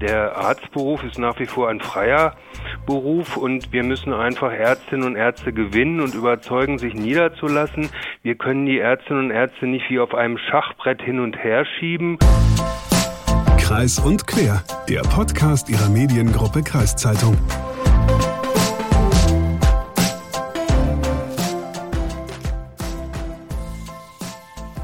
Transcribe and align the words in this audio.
Der 0.00 0.36
Arztberuf 0.36 1.02
ist 1.02 1.18
nach 1.18 1.40
wie 1.40 1.46
vor 1.46 1.68
ein 1.68 1.80
freier 1.80 2.36
Beruf 2.86 3.36
und 3.36 3.72
wir 3.72 3.82
müssen 3.82 4.12
einfach 4.12 4.52
Ärztinnen 4.52 5.04
und 5.04 5.16
Ärzte 5.16 5.52
gewinnen 5.52 6.00
und 6.00 6.14
überzeugen, 6.14 6.78
sich 6.78 6.94
niederzulassen. 6.94 7.88
Wir 8.22 8.36
können 8.36 8.64
die 8.64 8.78
Ärztinnen 8.78 9.24
und 9.24 9.30
Ärzte 9.32 9.66
nicht 9.66 9.90
wie 9.90 9.98
auf 9.98 10.14
einem 10.14 10.38
Schachbrett 10.38 11.02
hin 11.02 11.18
und 11.18 11.36
her 11.36 11.64
schieben. 11.64 12.16
Kreis 13.58 13.98
und 13.98 14.28
Quer, 14.28 14.62
der 14.88 15.00
Podcast 15.00 15.68
Ihrer 15.68 15.88
Mediengruppe 15.88 16.62
Kreiszeitung. 16.62 17.36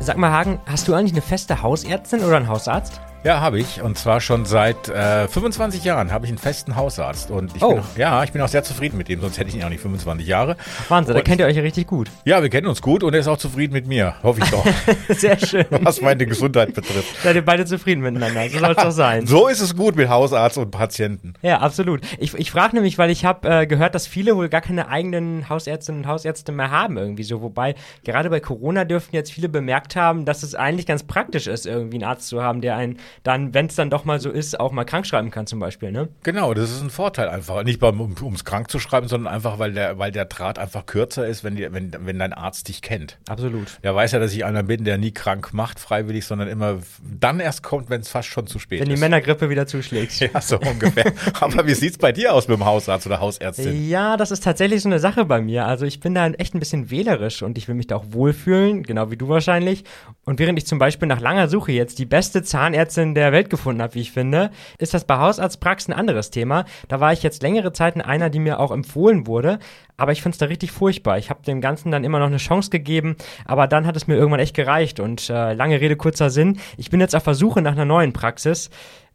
Sag 0.01 0.19
mal, 0.19 0.33
Hagen, 0.33 0.59
hast 0.67 0.89
du 0.89 0.95
eigentlich 0.95 1.13
eine 1.13 1.23
feste 1.23 1.63
Hausärztin 1.63 2.25
oder 2.25 2.37
einen 2.37 2.49
Hausarzt? 2.49 3.01
Ja, 3.25 3.41
habe 3.41 3.59
ich. 3.59 3.81
Und 3.81 3.97
zwar 3.97 4.21
schon 4.21 4.45
seit 4.45 4.91
äh, 4.91 5.27
25 5.29 5.83
Jahren 5.83 6.13
habe 6.13 6.27
ich 6.27 6.31
einen 6.31 6.37
festen 6.39 6.77
Hausarzt. 6.77 7.31
Und 7.31 7.57
ich 7.57 7.63
Oh. 7.63 7.71
bin 7.71 7.79
auch, 7.81 7.97
ja, 7.97 8.23
ich 8.23 8.33
bin 8.33 8.43
auch 8.43 8.49
sehr 8.49 8.63
zufrieden 8.65 8.99
mit 8.99 9.09
ihm, 9.09 9.23
sonst 9.23 9.39
hätte 9.39 9.49
ich 9.49 9.57
ihn 9.57 9.65
auch 9.65 9.71
nicht 9.71 9.81
25 9.81 10.27
Jahre. 10.27 10.57
Wahnsinn, 10.91 11.15
da 11.15 11.23
kennt 11.23 11.41
ihr 11.41 11.47
euch 11.47 11.57
ja 11.57 11.63
richtig 11.63 11.87
gut. 11.87 12.11
Ja, 12.27 12.43
wir 12.43 12.51
kennen 12.51 12.67
uns 12.67 12.83
gut 12.83 13.03
und 13.03 13.15
er 13.15 13.21
ist 13.21 13.29
auch 13.29 13.39
zufrieden 13.39 13.73
mit 13.73 13.87
mir. 13.87 14.15
Hoffe 14.23 14.41
ich 14.45 14.51
doch. 14.51 14.67
Sehr 15.09 15.39
schön. 15.39 15.65
was 15.71 16.03
meine 16.03 16.27
Gesundheit 16.27 16.75
betrifft. 16.75 17.17
Seid 17.23 17.35
ihr 17.37 17.45
beide 17.45 17.65
zufrieden 17.65 18.03
miteinander? 18.03 18.47
So 18.51 18.59
soll 18.59 18.71
es 18.73 18.77
doch 18.77 18.91
sein. 18.91 19.27
So 19.27 19.49
ist 19.49 19.61
es 19.63 19.75
gut 19.75 19.97
mit 19.97 20.11
Hausarzt 20.11 20.59
und 20.59 20.71
Patienten. 20.71 21.33
Ja, 21.41 21.61
absolut. 21.61 22.03
Ich, 22.19 22.35
ich 22.35 22.51
frage 22.51 22.75
nämlich, 22.77 22.99
weil 22.99 23.09
ich 23.09 23.25
habe 23.25 23.49
äh, 23.49 23.67
gehört, 23.67 23.95
dass 23.95 24.07
viele 24.07 24.37
wohl 24.37 24.51
gar 24.51 24.61
keine 24.61 24.89
eigenen 24.89 25.49
Hausärztinnen 25.49 26.03
und 26.03 26.09
Hausärzte 26.09 26.53
mehr 26.53 26.71
haben 26.71 26.99
irgendwie 26.99 27.23
so. 27.25 27.41
Wobei 27.41 27.75
gerade 28.05 28.29
bei 28.29 28.41
Corona 28.41 28.85
dürften 28.85 29.17
jetzt 29.17 29.33
viele 29.33 29.49
bemerkt 29.49 29.97
haben, 29.97 30.27
dass 30.27 30.43
es 30.43 30.55
eigentlich 30.55 30.85
ganz 30.85 31.05
praktisch 31.05 31.47
ist, 31.47 31.65
irgendwie 31.67 31.97
einen 31.97 32.05
Arzt 32.05 32.29
zu 32.29 32.43
haben, 32.43 32.61
der 32.61 32.77
einen 32.77 32.99
dann, 33.23 33.55
wenn 33.55 33.67
es 33.67 33.75
dann 33.75 33.91
doch 33.91 34.05
mal 34.05 34.21
so 34.21 34.31
ist, 34.31 34.59
auch 34.59 34.73
mal 34.73 34.85
krank 34.85 35.07
schreiben 35.07 35.31
kann 35.31 35.47
zum 35.47 35.61
Beispiel, 35.61 35.93
ne? 35.93 36.09
Genau, 36.23 36.55
das 36.55 36.71
ist 36.71 36.83
ein 36.83 36.91
Vorteil 36.91 37.29
einfach. 37.29 37.63
Nicht 37.65 37.81
beim, 37.81 38.01
um 38.01 38.35
es 38.35 38.45
krank 38.45 38.71
zu 38.71 38.79
schreiben, 38.79 39.09
sondern 39.09 39.33
einfach, 39.33 39.59
weil 39.59 39.73
der, 39.73 39.99
weil 39.99 40.11
der 40.13 40.25
Draht 40.25 40.59
einfach 40.59 40.87
kürzer 40.87 41.27
ist, 41.27 41.45
wenn, 41.45 41.57
die, 41.57 41.73
wenn, 41.73 41.93
wenn 42.01 42.19
dein 42.19 42.33
Arzt 42.33 42.69
dich 42.69 42.83
kennt. 42.83 43.19
Absolut. 43.29 43.79
Der 43.83 43.95
weiß 43.95 44.13
ja, 44.13 44.19
dass 44.19 44.33
ich 44.33 44.45
einer 44.45 44.63
bin, 44.63 44.85
der 44.85 44.99
nie 44.99 45.13
krank 45.13 45.53
macht, 45.53 45.79
freiwillig, 45.79 46.27
sondern 46.27 46.49
immer 46.49 46.79
dann 47.03 47.41
erst 47.41 47.63
kommt, 47.63 47.91
wenn 47.91 48.01
es 48.01 48.09
fast 48.09 48.29
schon 48.29 48.47
zu 48.47 48.59
spät 48.59 48.81
Wenn 48.81 48.89
die 48.89 48.95
ist. 48.95 49.01
Männergrippe 49.01 49.51
wieder 49.51 49.67
zuschlägt. 49.67 50.19
ja, 50.21 50.41
so 50.41 50.59
ungefähr. 50.59 51.13
Aber 51.41 51.67
wie 51.67 51.75
sieht's 51.75 51.99
bei 51.99 52.13
dir 52.13 52.33
aus 52.33 52.49
mit 52.49 52.57
dem 52.59 52.65
Hausarzt 52.65 53.07
oder 53.07 53.21
Hausärztin? 53.21 53.89
Ja, 53.89 54.17
das 54.17 54.31
ist 54.31 54.45
tatsächlich 54.45 54.83
so 54.83 54.89
eine 54.89 54.99
Sache 54.99 55.25
bei 55.25 55.41
mir. 55.41 55.67
Also 55.67 55.85
ich 55.85 56.01
bin 56.01 56.15
da 56.15 56.29
echt 56.29 56.55
ein 56.55 56.59
bisschen 56.59 56.91
wählerisch 56.91 57.43
und 57.43 57.59
ich 57.59 57.69
will 57.69 57.75
mich 57.75 57.87
da 57.87 57.97
auch 57.97 58.05
wohlfühlen, 58.11 58.83
genau 58.83 59.11
wie 59.11 59.17
du 59.17 59.29
wahrscheinlich. 59.29 59.85
Und 60.25 60.39
während 60.39 60.59
ich 60.59 60.67
zum 60.67 60.79
Beispiel 60.79 61.09
nach 61.09 61.21
langer 61.21 61.49
Suche 61.49 61.73
jetzt 61.73 61.99
die 61.99 62.07
beste 62.07 62.43
Zahnärztin 62.43 63.04
der 63.13 63.33
Welt 63.33 63.51
gefunden 63.51 63.83
habe, 63.83 63.95
wie 63.95 64.01
ich 64.01 64.13
finde, 64.13 64.51
ist 64.79 64.95
das 64.95 65.05
bei 65.05 65.19
Hausarztpraxen 65.19 65.93
ein 65.93 66.01
anderes 66.01 66.31
Thema. 66.31 66.65
Da 66.89 67.01
war 67.01 67.13
ich 67.13 67.25
jetzt 67.25 67.43
längere 67.43 67.73
Zeit 67.73 67.97
in 67.97 68.01
einer, 68.01 68.31
die 68.31 68.39
mir 68.39 68.61
auch 68.61 68.71
empfohlen 68.71 69.27
wurde. 69.27 69.59
Aber 69.97 70.13
ich 70.13 70.23
finde 70.23 70.35
es 70.35 70.39
da 70.39 70.47
richtig 70.47 70.73
furchtbar. 70.73 71.19
Ich 71.19 71.31
habe 71.31 71.43
dem 71.43 71.61
Ganzen 71.61 71.91
dann 71.91 72.05
immer 72.05 72.19
noch 72.19 72.27
eine 72.27 72.39
Chance 72.39 72.71
gegeben, 72.71 73.17
aber 73.45 73.67
dann 73.67 73.87
hat 73.87 73.97
es 73.97 74.07
mir 74.07 74.17
irgendwann 74.17 74.41
echt 74.41 74.57
gereicht. 74.57 75.01
Und 75.01 75.29
äh, 75.29 75.53
lange 75.53 75.81
Rede, 75.81 75.97
kurzer 75.97 76.31
Sinn. 76.31 76.59
Ich 76.77 76.91
bin 76.91 77.01
jetzt 77.01 77.15
auf 77.15 77.25
der 77.25 77.35
Suche 77.35 77.61
nach 77.63 77.73
einer 77.73 77.85
neuen 77.85 78.13
Praxis. 78.13 78.71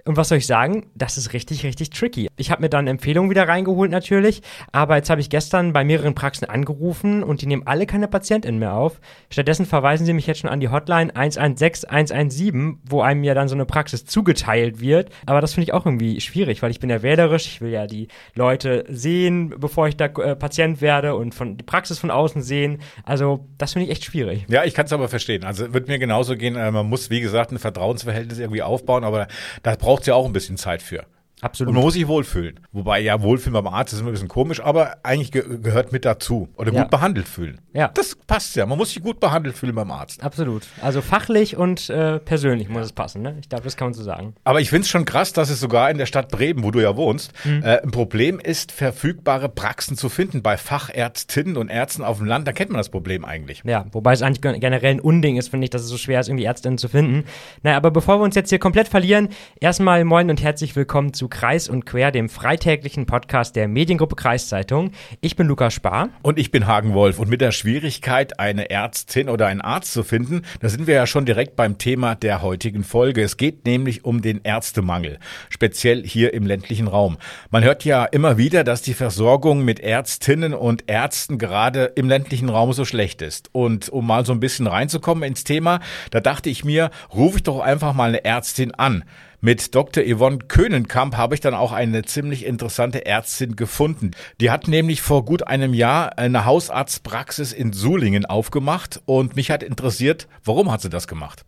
Und 0.06 0.18
was 0.18 0.30
soll 0.30 0.38
ich 0.38 0.48
sagen? 0.48 0.88
Das 0.96 1.18
ist 1.18 1.34
richtig, 1.34 1.64
richtig 1.66 1.90
tricky. 1.90 2.30
Ich 2.38 2.52
habe 2.52 2.62
mir 2.62 2.70
dann 2.70 2.88
Empfehlungen 2.88 3.30
wieder 3.30 3.48
reingeholt 3.48 3.92
natürlich, 3.92 4.42
aber 4.72 4.96
jetzt 4.96 5.10
habe 5.10 5.22
ich 5.22 5.30
gestern 5.30 5.74
bei 5.74 5.84
mehreren 5.84 6.16
Praxen 6.16 6.46
angerufen 6.50 7.22
und 7.22 7.42
die 7.42 7.46
nehmen 7.48 7.64
alle 7.68 7.86
keine 7.86 8.08
PatientInnen 8.08 8.60
mehr 8.60 8.74
auf. 8.74 9.02
Stattdessen 9.30 9.66
verweisen 9.66 10.06
sie 10.06 10.14
mich 10.14 10.26
jetzt 10.26 10.40
schon 10.40 10.50
an 10.50 10.62
die 10.62 10.70
Hotline 10.70 11.14
116 11.16 11.90
117, 11.90 12.80
wo 12.90 13.02
einem 13.02 13.24
ja 13.24 13.34
dann 13.34 13.50
so 13.50 13.56
eine 13.56 13.66
Praxis 13.66 14.06
zugeteilt 14.06 14.80
wird. 14.80 15.10
Aber 15.26 15.42
das 15.42 15.54
finde 15.54 15.66
ich 15.66 15.74
auch 15.74 15.86
irgendwie 15.86 16.22
schwierig, 16.22 16.62
weil 16.62 16.72
ich 16.72 16.80
bin 16.80 16.90
ja 16.90 17.02
wählerisch, 17.02 17.48
ich 17.48 17.62
will 17.62 17.72
ja 17.72 17.86
die 17.86 18.08
Leute 18.36 18.86
sehen, 18.90 19.54
bevor 19.58 19.88
ich 19.90 19.98
da 19.98 20.06
äh, 20.06 20.36
Patient 20.36 20.82
werde 20.82 21.16
und 21.16 21.36
von 21.36 21.58
die 21.58 21.64
Praxis 21.66 22.00
von 22.00 22.10
außen 22.10 22.42
sehen. 22.42 22.80
Also 23.04 23.48
das 23.58 23.74
finde 23.74 23.88
ich 23.88 23.92
echt 23.92 24.06
schwierig. 24.06 24.46
Ja, 24.48 24.64
ich 24.64 24.74
kann 24.74 24.86
es 24.86 24.94
aber 24.94 25.10
verstehen. 25.10 25.44
Also 25.44 25.74
wird 25.74 25.88
mir 25.88 26.00
genauso 26.00 26.38
gehen. 26.38 26.56
Äh, 26.56 26.72
Man 26.72 26.88
muss, 26.88 27.10
wie 27.10 27.20
gesagt, 27.20 27.52
ein 27.52 27.60
Vertrauensverhältnis 27.60 28.40
irgendwie 28.40 28.62
aufbauen, 28.62 29.04
aber 29.04 29.28
da 29.64 29.76
braucht 29.76 29.89
es 29.98 30.06
ja 30.06 30.14
auch 30.14 30.26
ein 30.26 30.34
bisschen 30.34 30.58
Zeit 30.58 30.82
für. 30.82 31.06
Absolut. 31.42 31.70
Und 31.70 31.76
man 31.76 31.84
muss 31.84 31.94
sich 31.94 32.08
wohlfühlen. 32.08 32.60
Wobei, 32.72 33.00
ja, 33.00 33.22
wohlfühlen 33.22 33.54
beim 33.54 33.68
Arzt 33.74 33.94
ist 33.94 34.00
immer 34.00 34.10
ein 34.10 34.14
bisschen 34.14 34.28
komisch, 34.28 34.60
aber 34.62 34.98
eigentlich 35.04 35.32
ge 35.32 35.44
gehört 35.62 35.92
mit 35.92 36.06
dazu. 36.06 36.50
Oder 36.58 36.74
Ja. 36.74 36.82
gut 36.82 36.92
behandelt 36.92 37.28
fühlen. 37.28 37.60
Ja. 37.74 37.90
Das 37.94 38.16
passt 38.28 38.56
ja. 38.56 38.66
Man 38.66 38.78
muss 38.78 38.92
sich 38.94 39.02
gut 39.02 39.20
behandelt 39.20 39.56
fühlen 39.58 39.76
beim 39.76 39.92
Arzt. 39.92 40.22
Absolut. 40.24 40.64
Also 40.82 41.02
fachlich 41.02 41.56
und 41.58 41.90
äh, 41.90 42.20
persönlich 42.20 42.68
muss 42.70 42.86
es 42.86 42.94
passen, 42.94 43.22
ne? 43.22 43.38
Ich 43.42 43.48
glaube, 43.50 43.64
das 43.64 43.78
kann 43.78 43.88
man 43.88 43.94
so 43.94 44.04
sagen. 44.04 44.34
Aber 44.44 44.60
ich 44.60 44.70
finde 44.70 44.84
es 44.84 44.90
schon 44.90 45.06
krass, 45.06 45.32
dass 45.34 45.50
es 45.50 45.60
sogar 45.60 45.90
in 45.92 45.98
der 45.98 46.06
Stadt 46.08 46.30
Bremen, 46.30 46.64
wo 46.64 46.72
du 46.72 46.80
ja 46.80 46.96
wohnst, 46.98 47.32
Mhm. 47.46 47.64
äh, 47.64 47.82
ein 47.82 47.92
Problem 47.92 48.40
ist, 48.40 48.72
verfügbare 48.72 49.50
Praxen 49.50 49.96
zu 49.98 50.10
finden 50.10 50.42
bei 50.42 50.58
Fachärztinnen 50.58 51.56
und 51.58 51.70
Ärzten 51.70 52.04
auf 52.04 52.18
dem 52.18 52.26
Land. 52.28 52.48
Da 52.48 52.52
kennt 52.52 52.72
man 52.72 52.78
das 52.80 52.90
Problem 52.90 53.24
eigentlich. 53.24 53.62
Ja, 53.66 53.86
wobei 53.92 54.14
es 54.14 54.22
eigentlich 54.22 54.42
gen- 54.42 54.60
generell 54.60 54.96
ein 54.96 55.00
Unding 55.00 55.38
ist, 55.38 55.50
finde 55.50 55.66
ich, 55.66 55.70
dass 55.70 55.84
es 55.84 55.88
so 55.90 55.98
schwer 55.98 56.20
ist, 56.20 56.28
irgendwie 56.28 56.46
Ärztinnen 56.46 56.78
zu 56.78 56.90
finden. 56.90 57.26
Naja, 57.64 57.78
aber 57.78 57.92
bevor 57.92 58.20
wir 58.20 58.24
uns 58.24 58.36
jetzt 58.36 58.50
hier 58.50 58.60
komplett 58.60 58.88
verlieren, 58.88 59.30
erstmal 59.60 60.04
moin 60.04 60.30
und 60.30 60.42
herzlich 60.42 60.76
willkommen 60.76 61.14
zu 61.14 61.29
Kreis 61.30 61.70
und 61.70 61.86
Quer, 61.86 62.12
dem 62.12 62.30
freitäglichen 62.30 63.06
Podcast 63.06 63.56
der 63.56 63.68
Mediengruppe 63.68 64.16
Kreiszeitung. 64.16 64.92
Ich 65.22 65.36
bin 65.36 65.48
Lukas 65.48 65.74
Spar. 65.74 66.10
Und 66.22 66.40
ich 66.40 66.52
bin 66.52 66.68
Hagen 66.68 66.94
Wolf. 66.94 67.20
Und 67.20 67.30
mit 67.30 67.42
der 67.42 67.52
Schwierigkeit, 67.52 68.40
eine 68.40 68.70
Ärztin 68.70 69.30
oder 69.30 69.48
einen 69.48 69.62
Arzt 69.62 69.94
zu 69.94 70.04
finden, 70.04 70.42
da 70.60 70.70
sind 70.70 70.88
wir 70.88 70.96
ja 70.96 71.08
schon 71.08 71.26
direkt 71.26 71.56
beim 71.56 71.78
Thema 71.78 72.16
der 72.16 72.42
heutigen 72.42 72.84
Folge. 72.84 73.22
Es 73.22 73.38
geht 73.38 73.66
nämlich 73.66 74.06
um 74.06 74.22
den 74.22 74.42
Ärztemangel, 74.44 75.20
speziell 75.50 76.04
hier 76.04 76.34
im 76.34 76.46
ländlichen 76.46 76.88
Raum. 76.88 77.18
Man 77.52 77.64
hört 77.64 77.86
ja 77.86 78.06
immer 78.06 78.38
wieder, 78.38 78.64
dass 78.64 78.82
die 78.82 78.94
Versorgung 78.94 79.64
mit 79.64 79.80
Ärztinnen 79.80 80.54
und 80.54 80.84
Ärzten 80.88 81.38
gerade 81.38 81.86
im 81.96 82.10
ländlichen 82.10 82.50
Raum 82.50 82.74
so 82.74 82.86
schlecht 82.86 83.22
ist. 83.22 83.50
Und 83.52 83.90
um 83.90 84.08
mal 84.08 84.26
so 84.26 84.34
ein 84.34 84.40
bisschen 84.40 84.68
reinzukommen 84.68 85.24
ins 85.24 85.44
Thema, 85.44 85.80
da 86.12 86.20
dachte 86.20 86.50
ich 86.50 86.66
mir, 86.66 86.90
rufe 87.14 87.38
ich 87.38 87.44
doch 87.44 87.60
einfach 87.60 87.94
mal 87.94 88.10
eine 88.10 88.26
Ärztin 88.26 88.74
an. 88.74 89.04
Mit 89.42 89.74
Dr. 89.74 90.04
Yvonne 90.04 90.40
Köhnenkamp 90.40 91.16
habe 91.16 91.34
ich 91.34 91.40
dann 91.40 91.54
auch 91.54 91.72
eine 91.72 92.04
ziemlich 92.04 92.46
interessante 92.46 93.06
Ärztin 93.06 93.56
gefunden. 93.56 94.12
Die 94.42 94.52
hat 94.52 94.68
nämlich 94.68 95.02
vor 95.02 95.24
gut 95.24 95.48
einem 95.48 95.74
Jahr 95.74 96.18
eine 96.18 96.44
Hausarztpraxis 96.44 97.54
in 97.54 97.72
Sulingen 97.72 98.26
aufgemacht 98.26 99.02
und 99.06 99.38
mich 99.38 99.50
hat 99.50 99.64
interessiert, 99.64 100.28
warum 100.44 100.70
hat 100.70 100.82
sie 100.82 100.90
das 100.90 101.08
gemacht? 101.08 101.46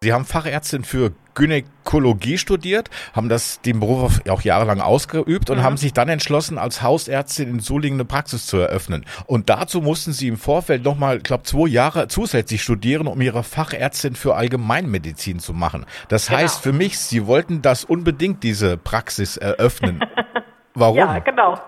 Sie 0.00 0.12
haben 0.12 0.24
Fachärztin 0.24 0.84
für 0.84 1.10
Gynäkologie 1.34 2.38
studiert, 2.38 2.88
haben 3.16 3.28
das 3.28 3.60
den 3.62 3.80
Beruf 3.80 4.20
auch 4.30 4.42
jahrelang 4.42 4.80
ausgeübt 4.80 5.50
und 5.50 5.64
haben 5.64 5.76
sich 5.76 5.92
dann 5.92 6.08
entschlossen, 6.08 6.56
als 6.56 6.84
Hausärztin 6.84 7.48
in 7.48 7.58
Sulingen 7.58 7.98
eine 7.98 8.04
Praxis 8.04 8.46
zu 8.46 8.58
eröffnen. 8.58 9.04
Und 9.26 9.50
dazu 9.50 9.80
mussten 9.80 10.12
sie 10.12 10.28
im 10.28 10.36
Vorfeld 10.36 10.84
nochmal, 10.84 11.16
ich 11.16 11.24
glaube, 11.24 11.42
zwei 11.42 11.66
Jahre 11.66 12.06
zusätzlich 12.06 12.62
studieren, 12.62 13.08
um 13.08 13.20
ihre 13.20 13.42
Fachärztin 13.42 14.14
für 14.14 14.36
Allgemeinmedizin 14.36 15.40
zu 15.40 15.52
machen. 15.52 15.84
Das 16.08 16.30
heißt 16.30 16.62
für 16.62 16.72
mich, 16.72 16.96
sie 17.00 17.26
wollten 17.26 17.60
das 17.60 17.84
unbedingt, 17.84 18.44
diese 18.44 18.76
Praxis 18.76 19.36
eröffnen. 19.36 19.98
Warum? 20.74 20.96
Ja, 20.96 21.18
genau. 21.18 21.58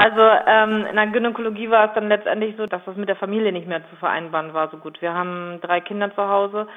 Also 0.00 0.20
ähm, 0.46 0.86
in 0.88 0.94
der 0.94 1.08
Gynäkologie 1.08 1.70
war 1.70 1.88
es 1.88 1.94
dann 1.94 2.06
letztendlich 2.06 2.54
so, 2.56 2.66
dass 2.66 2.80
das 2.86 2.94
mit 2.94 3.08
der 3.08 3.16
Familie 3.16 3.50
nicht 3.50 3.66
mehr 3.66 3.82
zu 3.90 3.96
vereinbaren 3.96 4.54
war 4.54 4.70
so 4.70 4.76
gut. 4.76 5.02
Wir 5.02 5.12
haben 5.12 5.58
drei 5.60 5.80
Kinder 5.80 6.14
zu 6.14 6.22
Hause 6.22 6.68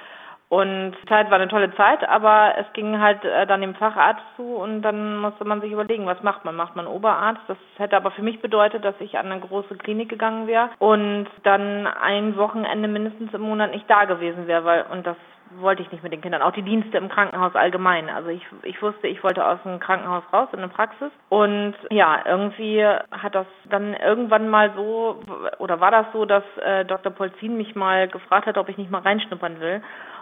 und 0.52 0.92
die 1.02 1.08
Zeit 1.08 1.32
war 1.32 1.40
eine 1.40 1.48
tolle 1.48 1.74
Zeit, 1.76 2.06
aber 2.10 2.56
es 2.58 2.66
ging 2.74 3.00
halt 3.00 3.24
äh, 3.24 3.48
dann 3.48 3.62
dem 3.62 3.74
Facharzt 3.74 4.22
zu 4.36 4.44
und 4.58 4.82
dann 4.82 5.20
musste 5.20 5.46
man 5.46 5.62
sich 5.62 5.72
überlegen, 5.72 6.06
was 6.08 6.22
macht 6.24 6.44
man? 6.44 6.58
Macht 6.58 6.76
man 6.76 6.88
Oberarzt? 6.88 7.40
Das 7.48 7.58
hätte 7.78 7.96
aber 7.96 8.12
für 8.12 8.22
mich 8.22 8.42
bedeutet, 8.42 8.84
dass 8.84 8.96
ich 9.00 9.18
an 9.18 9.32
eine 9.32 9.40
große 9.40 9.78
Klinik 9.78 10.10
gegangen 10.10 10.48
wäre 10.48 10.70
und 10.78 11.28
dann 11.44 11.88
ein 11.88 12.36
Wochenende 12.36 12.90
mindestens 12.90 13.34
im 13.34 13.44
Monat 13.44 13.72
nicht 13.72 13.90
da 13.90 14.04
gewesen 14.04 14.46
wäre, 14.46 14.66
weil 14.66 14.86
und 14.92 15.08
das 15.08 15.16
wollte 15.60 15.82
ich 15.84 15.92
nicht 15.92 16.04
mit 16.04 16.12
den 16.12 16.22
Kindern. 16.22 16.42
Auch 16.42 16.52
die 16.52 16.62
Dienste 16.64 16.98
im 16.98 17.10
Krankenhaus 17.10 17.56
allgemein. 17.56 18.10
Also 18.10 18.30
ich, 18.30 18.46
ich 18.64 18.82
wusste, 18.82 19.08
ich 19.08 19.24
wollte 19.24 19.46
aus 19.46 19.60
dem 19.64 19.80
Krankenhaus 19.80 20.24
raus 20.32 20.50
in 20.54 20.60
eine 20.60 20.70
Praxis. 20.70 21.12
Und 21.30 21.76
ja, 21.90 22.20
irgendwie 22.26 22.86
hat 22.86 23.36
das 23.36 23.48
dann 23.70 23.94
irgendwann 23.94 24.50
mal 24.50 24.72
so, 24.76 25.22
oder 25.60 25.80
war 25.80 25.92
das 25.92 26.08
so, 26.14 26.26
dass 26.26 26.44
äh, 26.58 26.86
Dr. 26.86 27.12
Polzin 27.12 27.58
mich 27.58 27.76
mal 27.76 28.08
gefragt 28.08 28.48
hat, 28.48 28.58
ob 28.58 28.70
ich 28.70 28.78
nicht 28.78 28.92
mal 28.92 29.02
reinschnuppern 29.02 29.60
will. 29.60 29.82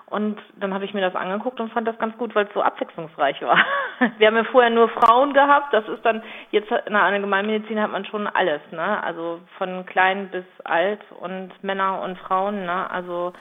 Und 0.09 0.37
dann 0.59 0.73
habe 0.73 0.85
ich 0.85 0.93
mir 0.93 1.01
das 1.01 1.15
angeguckt 1.15 1.59
und 1.59 1.71
fand 1.71 1.87
das 1.87 1.97
ganz 1.99 2.17
gut, 2.17 2.33
weil 2.33 2.47
es 2.47 2.53
so 2.53 2.61
abwechslungsreich 2.63 3.41
war. 3.41 3.57
Wir 4.17 4.27
haben 4.27 4.35
ja 4.37 4.43
vorher 4.45 4.71
nur 4.71 4.89
Frauen 4.89 5.33
gehabt. 5.33 5.71
Das 5.73 5.87
ist 5.87 6.03
dann, 6.03 6.23
jetzt 6.51 6.71
in 6.71 6.93
der 6.93 7.03
Allgemeinmedizin 7.03 7.79
hat 7.79 7.91
man 7.91 8.05
schon 8.05 8.25
alles, 8.27 8.61
ne? 8.71 9.03
Also 9.03 9.39
von 9.57 9.85
klein 9.85 10.29
bis 10.29 10.45
alt 10.63 11.01
und 11.19 11.51
Männer 11.63 12.01
und 12.01 12.17
Frauen, 12.17 12.65
ne? 12.65 12.89
Also 12.89 13.33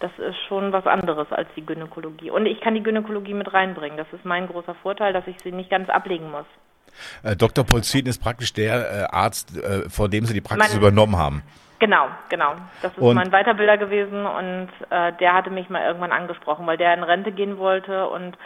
das 0.00 0.10
ist 0.18 0.36
schon 0.48 0.72
was 0.72 0.86
anderes 0.86 1.30
als 1.32 1.48
die 1.56 1.64
Gynäkologie. 1.64 2.30
Und 2.30 2.44
ich 2.44 2.60
kann 2.60 2.74
die 2.74 2.82
Gynäkologie 2.82 3.32
mit 3.32 3.52
reinbringen. 3.54 3.96
Das 3.96 4.08
ist 4.12 4.24
mein 4.24 4.46
großer 4.46 4.74
Vorteil, 4.74 5.12
dass 5.14 5.26
ich 5.26 5.36
sie 5.42 5.52
nicht 5.52 5.70
ganz 5.70 5.88
ablegen 5.88 6.30
muss. 6.30 6.44
Äh, 7.22 7.36
Dr. 7.36 7.64
Polzin 7.64 8.06
ist 8.06 8.22
praktisch 8.22 8.52
der 8.52 8.74
äh, 8.74 9.04
Arzt, 9.10 9.56
äh, 9.56 9.88
vor 9.88 10.08
dem 10.08 10.26
Sie 10.26 10.34
die 10.34 10.40
Praxis 10.42 10.74
Man- 10.74 10.82
übernommen 10.82 11.16
haben. 11.16 11.42
Genau, 11.84 12.06
genau. 12.30 12.52
Das 12.80 12.92
ist 12.92 12.98
Und- 12.98 13.14
mein 13.14 13.30
Weiterbilder 13.30 13.76
gewesen 13.76 14.24
und 14.24 14.68
äh, 14.88 15.12
der 15.20 15.34
hatte 15.34 15.50
mich 15.50 15.68
mal 15.68 15.82
irgendwann 15.86 16.12
angesprochen, 16.12 16.66
weil 16.66 16.78
der 16.78 16.94
in 16.94 17.02
Rente 17.02 17.30
gehen 17.30 17.58
wollte 17.58 18.08
und 18.08 18.38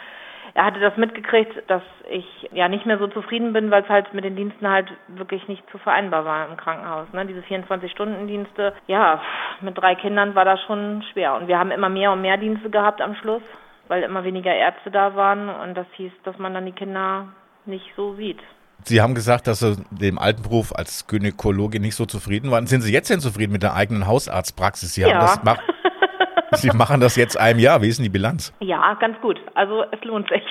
er 0.55 0.65
hatte 0.65 0.81
das 0.81 0.97
mitgekriegt, 0.97 1.53
dass 1.69 1.83
ich 2.09 2.49
ja 2.51 2.67
nicht 2.67 2.85
mehr 2.85 2.97
so 2.97 3.07
zufrieden 3.07 3.53
bin, 3.53 3.71
weil 3.71 3.83
es 3.83 3.87
halt 3.87 4.13
mit 4.13 4.25
den 4.25 4.35
Diensten 4.35 4.67
halt 4.69 4.91
wirklich 5.07 5.47
nicht 5.47 5.63
zu 5.69 5.77
vereinbar 5.77 6.25
war 6.25 6.49
im 6.49 6.57
Krankenhaus. 6.57 7.07
Ne? 7.13 7.25
Diese 7.27 7.39
24-Stunden-Dienste, 7.41 8.73
ja, 8.87 9.21
mit 9.61 9.77
drei 9.77 9.95
Kindern 9.95 10.35
war 10.35 10.43
das 10.43 10.59
schon 10.63 11.01
schwer. 11.13 11.35
Und 11.35 11.47
wir 11.47 11.57
haben 11.59 11.71
immer 11.71 11.87
mehr 11.87 12.11
und 12.11 12.21
mehr 12.21 12.35
Dienste 12.35 12.69
gehabt 12.69 12.99
am 13.01 13.15
Schluss, 13.15 13.43
weil 13.87 14.03
immer 14.03 14.25
weniger 14.25 14.53
Ärzte 14.53 14.91
da 14.91 15.15
waren 15.15 15.47
und 15.47 15.75
das 15.77 15.87
hieß, 15.93 16.11
dass 16.23 16.37
man 16.39 16.53
dann 16.53 16.65
die 16.65 16.73
Kinder 16.73 17.27
nicht 17.65 17.93
so 17.95 18.15
sieht. 18.15 18.41
Sie 18.83 19.01
haben 19.01 19.13
gesagt, 19.15 19.47
dass 19.47 19.59
Sie 19.59 19.75
dem 19.91 20.17
alten 20.17 20.41
Beruf 20.43 20.73
als 20.75 21.07
Gynäkologin 21.07 21.81
nicht 21.81 21.95
so 21.95 22.05
zufrieden 22.05 22.49
waren. 22.51 22.65
Sind 22.67 22.81
Sie 22.81 22.93
jetzt 22.93 23.09
denn 23.09 23.19
zufrieden 23.19 23.51
mit 23.51 23.63
der 23.63 23.75
eigenen 23.75 24.07
Hausarztpraxis? 24.07 24.93
Sie, 24.93 25.03
haben 25.03 25.11
Ja. 25.11 25.19
das, 25.19 25.43
mach, 25.43 25.57
Sie 26.53 26.71
machen 26.75 26.99
das 26.99 27.15
jetzt 27.15 27.39
einem 27.39 27.59
Jahr. 27.59 27.81
Wie 27.83 27.87
ist 27.89 27.99
denn 27.99 28.03
die 28.05 28.09
Bilanz? 28.09 28.51
Ja, 28.59 28.95
ganz 28.95 29.19
gut. 29.21 29.39
Also 29.53 29.83
es 29.91 30.03
lohnt 30.03 30.27
sich. 30.29 30.41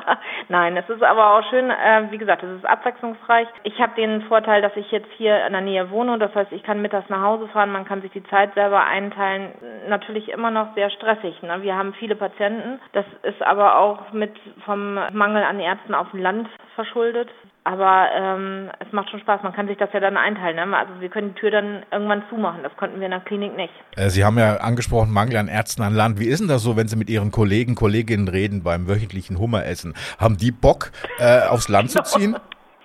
Nein, 0.48 0.76
es 0.76 0.88
ist 0.88 1.02
aber 1.02 1.34
auch 1.34 1.50
schön, 1.50 1.68
äh, 1.70 2.10
wie 2.10 2.18
gesagt, 2.18 2.42
es 2.44 2.58
ist 2.58 2.64
abwechslungsreich. 2.64 3.48
Ich 3.64 3.78
habe 3.80 3.94
den 3.96 4.22
Vorteil, 4.22 4.62
dass 4.62 4.72
ich 4.76 4.90
jetzt 4.92 5.08
hier 5.16 5.44
in 5.46 5.52
der 5.52 5.62
Nähe 5.62 5.90
wohne. 5.90 6.18
Das 6.18 6.32
heißt, 6.34 6.52
ich 6.52 6.62
kann 6.62 6.80
mittags 6.80 7.08
nach 7.08 7.22
Hause 7.22 7.48
fahren, 7.48 7.72
man 7.72 7.84
kann 7.84 8.02
sich 8.02 8.12
die 8.12 8.22
Zeit 8.24 8.54
selber 8.54 8.84
einteilen. 8.84 9.50
Natürlich 9.88 10.28
immer 10.28 10.50
noch 10.52 10.74
sehr 10.74 10.90
stressig. 10.90 11.42
Ne? 11.42 11.62
Wir 11.62 11.74
haben 11.74 11.92
viele 11.94 12.14
Patienten. 12.14 12.80
Das 12.92 13.04
ist 13.22 13.42
aber 13.42 13.78
auch 13.78 14.12
mit 14.12 14.34
vom 14.64 14.94
Mangel 15.12 15.42
an 15.42 15.58
Ärzten 15.58 15.94
auf 15.94 16.10
dem 16.12 16.20
Land 16.22 16.48
verschuldet. 16.76 17.28
Aber 17.68 18.08
ähm, 18.14 18.70
es 18.78 18.90
macht 18.92 19.10
schon 19.10 19.20
Spaß. 19.20 19.42
Man 19.42 19.52
kann 19.52 19.68
sich 19.68 19.76
das 19.76 19.92
ja 19.92 20.00
dann 20.00 20.16
einteilen. 20.16 20.56
Ne? 20.56 20.74
Also 20.74 21.00
wir 21.00 21.10
können 21.10 21.34
die 21.34 21.40
Tür 21.40 21.50
dann 21.50 21.84
irgendwann 21.92 22.22
zumachen. 22.30 22.62
Das 22.62 22.74
konnten 22.78 22.98
wir 22.98 23.04
in 23.04 23.10
der 23.10 23.20
Klinik 23.20 23.54
nicht. 23.56 23.74
Äh, 23.94 24.08
Sie 24.08 24.24
haben 24.24 24.38
ja 24.38 24.56
angesprochen, 24.56 25.12
Mangel 25.12 25.36
an 25.36 25.48
Ärzten 25.48 25.82
an 25.82 25.94
Land. 25.94 26.18
Wie 26.18 26.28
ist 26.28 26.40
denn 26.40 26.48
das 26.48 26.62
so, 26.62 26.78
wenn 26.78 26.88
Sie 26.88 26.96
mit 26.96 27.10
Ihren 27.10 27.30
Kollegen, 27.30 27.74
Kolleginnen 27.74 28.26
reden 28.26 28.62
beim 28.62 28.88
wöchentlichen 28.88 29.38
Hummeressen? 29.38 29.92
Haben 30.18 30.38
die 30.38 30.50
Bock, 30.50 30.92
äh, 31.18 31.46
aufs 31.46 31.68
Land 31.68 31.90
zu 31.90 32.02
ziehen? 32.04 32.36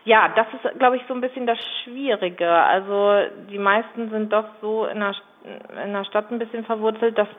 Ja, 0.04 0.28
das 0.36 0.48
ist, 0.52 0.80
glaube 0.80 0.98
ich, 0.98 1.04
so 1.08 1.14
ein 1.14 1.22
bisschen 1.22 1.48
das 1.48 1.60
Schwierige. 1.86 2.52
Also 2.52 3.22
die 3.50 3.60
meisten 3.60 4.10
sind 4.10 4.34
doch 4.34 4.48
so 4.60 4.86
in 4.88 5.00
der, 5.00 5.16
in 5.86 5.94
der 5.94 6.04
Stadt 6.04 6.30
ein 6.30 6.40
bisschen 6.40 6.66
verwurzelt, 6.66 7.18
dass 7.18 7.30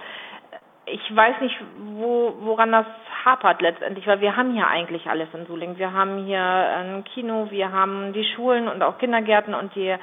ich 0.87 1.17
weiß 1.17 1.41
nicht, 1.41 1.57
wo, 1.79 2.35
woran 2.41 2.73
das 2.73 2.87
hapert 3.25 3.63
letztendlich, 3.63 4.07
weil 4.07 4.21
wir 4.21 4.37
haben 4.37 4.53
hier 4.53 4.69
eigentlich 4.69 5.07
alles 5.09 5.29
in 5.33 5.47
Suling. 5.47 5.79
Wir 5.79 5.93
haben 5.93 6.27
hier 6.27 6.43
ein 6.43 7.05
Kino, 7.05 7.51
wir 7.51 7.73
haben 7.73 8.13
die 8.13 8.25
Schulen 8.35 8.69
und 8.69 8.83
auch 8.83 8.99
Kindergärten 8.99 9.55
und 9.55 9.75
die 9.75 9.95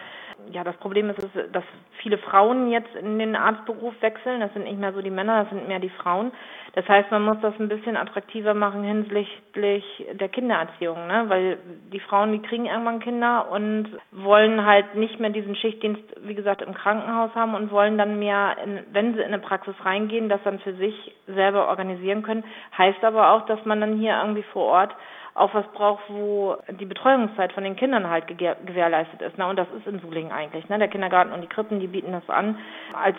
ja, 0.51 0.63
das 0.63 0.75
Problem 0.77 1.09
ist, 1.09 1.19
dass 1.51 1.63
viele 2.01 2.17
Frauen 2.17 2.71
jetzt 2.71 2.93
in 2.95 3.19
den 3.19 3.35
Arztberuf 3.35 3.93
wechseln. 4.01 4.39
Das 4.39 4.53
sind 4.53 4.63
nicht 4.63 4.79
mehr 4.79 4.93
so 4.93 5.01
die 5.01 5.09
Männer, 5.09 5.43
das 5.43 5.49
sind 5.49 5.67
mehr 5.67 5.79
die 5.79 5.89
Frauen. 5.89 6.31
Das 6.73 6.87
heißt, 6.87 7.11
man 7.11 7.23
muss 7.23 7.37
das 7.41 7.53
ein 7.59 7.67
bisschen 7.67 7.97
attraktiver 7.97 8.53
machen 8.53 8.83
hinsichtlich 8.83 9.83
der 10.13 10.29
Kindererziehung, 10.29 11.05
ne? 11.05 11.25
Weil 11.27 11.57
die 11.91 11.99
Frauen, 11.99 12.31
die 12.31 12.41
kriegen 12.41 12.65
irgendwann 12.65 13.01
Kinder 13.01 13.51
und 13.51 13.89
wollen 14.11 14.65
halt 14.65 14.95
nicht 14.95 15.19
mehr 15.19 15.31
diesen 15.31 15.55
Schichtdienst, 15.55 16.03
wie 16.21 16.35
gesagt, 16.35 16.61
im 16.61 16.73
Krankenhaus 16.73 17.35
haben 17.35 17.55
und 17.55 17.71
wollen 17.71 17.97
dann 17.97 18.19
mehr, 18.19 18.55
in, 18.63 18.79
wenn 18.93 19.13
sie 19.13 19.19
in 19.19 19.27
eine 19.27 19.39
Praxis 19.39 19.75
reingehen, 19.83 20.29
das 20.29 20.41
dann 20.43 20.59
für 20.59 20.73
sich 20.75 21.13
selber 21.27 21.67
organisieren 21.67 22.23
können. 22.23 22.45
Heißt 22.77 23.03
aber 23.03 23.31
auch, 23.31 23.45
dass 23.47 23.63
man 23.65 23.81
dann 23.81 23.97
hier 23.97 24.17
irgendwie 24.21 24.43
vor 24.43 24.65
Ort 24.67 24.95
auch 25.33 25.53
was 25.53 25.65
braucht, 25.73 26.03
wo 26.09 26.57
die 26.69 26.85
Betreuungszeit 26.85 27.53
von 27.53 27.63
den 27.63 27.75
Kindern 27.75 28.09
halt 28.09 28.27
ge 28.27 28.55
gewährleistet 28.65 29.21
ist. 29.21 29.37
Ne? 29.37 29.47
Und 29.47 29.57
das 29.57 29.67
ist 29.77 29.87
in 29.87 29.99
Sulingen 29.99 30.31
eigentlich. 30.31 30.67
Ne? 30.67 30.77
Der 30.77 30.89
Kindergarten 30.89 31.31
und 31.31 31.41
die 31.41 31.47
Krippen, 31.47 31.79
die 31.79 31.87
bieten 31.91 32.11
das 32.11 32.29
an. 32.29 32.57
Als 32.93 33.17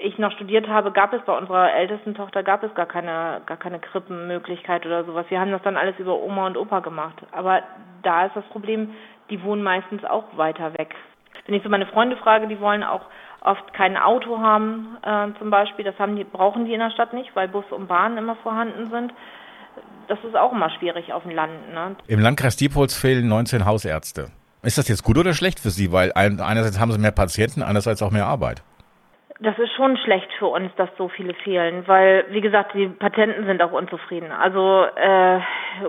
ich 0.00 0.18
noch 0.18 0.32
studiert 0.32 0.68
habe, 0.68 0.92
gab 0.92 1.12
es 1.12 1.22
bei 1.22 1.36
unserer 1.36 1.72
ältesten 1.74 2.14
Tochter 2.14 2.42
gab 2.42 2.62
es 2.62 2.74
gar 2.74 2.86
keine 2.86 3.42
gar 3.46 3.56
keine 3.56 3.78
Krippenmöglichkeit 3.78 4.84
oder 4.86 5.04
sowas. 5.04 5.26
Wir 5.28 5.40
haben 5.40 5.52
das 5.52 5.62
dann 5.62 5.76
alles 5.76 5.98
über 5.98 6.20
Oma 6.20 6.46
und 6.46 6.56
Opa 6.56 6.80
gemacht. 6.80 7.22
Aber 7.32 7.62
da 8.02 8.26
ist 8.26 8.36
das 8.36 8.44
Problem, 8.46 8.94
die 9.30 9.42
wohnen 9.42 9.62
meistens 9.62 10.04
auch 10.04 10.36
weiter 10.36 10.76
weg. 10.78 10.94
Wenn 11.46 11.54
ich 11.54 11.62
so 11.62 11.68
meine 11.68 11.86
Freunde 11.86 12.16
frage, 12.16 12.46
die 12.46 12.60
wollen 12.60 12.84
auch 12.84 13.02
oft 13.40 13.72
kein 13.74 13.96
Auto 13.96 14.38
haben, 14.38 14.96
äh, 15.02 15.38
zum 15.38 15.50
Beispiel. 15.50 15.84
Das 15.84 15.98
haben 15.98 16.16
die, 16.16 16.24
brauchen 16.24 16.64
die 16.64 16.74
in 16.74 16.80
der 16.80 16.90
Stadt 16.90 17.12
nicht, 17.12 17.34
weil 17.34 17.48
Bus 17.48 17.64
und 17.70 17.88
Bahn 17.88 18.16
immer 18.16 18.36
vorhanden 18.36 18.90
sind 18.90 19.12
das 20.08 20.18
ist 20.24 20.36
auch 20.36 20.52
immer 20.52 20.70
schwierig 20.70 21.12
auf 21.12 21.22
dem 21.22 21.32
Land. 21.32 21.72
Ne? 21.72 21.96
Im 22.06 22.20
Landkreis 22.20 22.56
Diepholz 22.56 22.94
fehlen 22.94 23.28
19 23.28 23.64
Hausärzte. 23.64 24.30
Ist 24.64 24.78
das 24.78 24.88
jetzt 24.88 25.02
gut 25.02 25.18
oder 25.18 25.34
schlecht 25.34 25.58
für 25.58 25.70
Sie? 25.70 25.90
Weil 25.90 26.12
ein, 26.14 26.38
einerseits 26.40 26.78
haben 26.78 26.92
Sie 26.92 27.00
mehr 27.00 27.10
Patienten, 27.10 27.62
andererseits 27.62 28.00
auch 28.00 28.12
mehr 28.12 28.26
Arbeit. 28.26 28.62
Das 29.40 29.58
ist 29.58 29.72
schon 29.72 29.96
schlecht 29.96 30.28
für 30.38 30.46
uns, 30.46 30.70
dass 30.76 30.88
so 30.96 31.08
viele 31.08 31.34
fehlen, 31.34 31.82
weil, 31.88 32.26
wie 32.30 32.40
gesagt, 32.40 32.74
die 32.74 32.86
Patienten 32.86 33.44
sind 33.44 33.60
auch 33.60 33.72
unzufrieden. 33.72 34.30
Also 34.30 34.86
äh, 34.94 35.40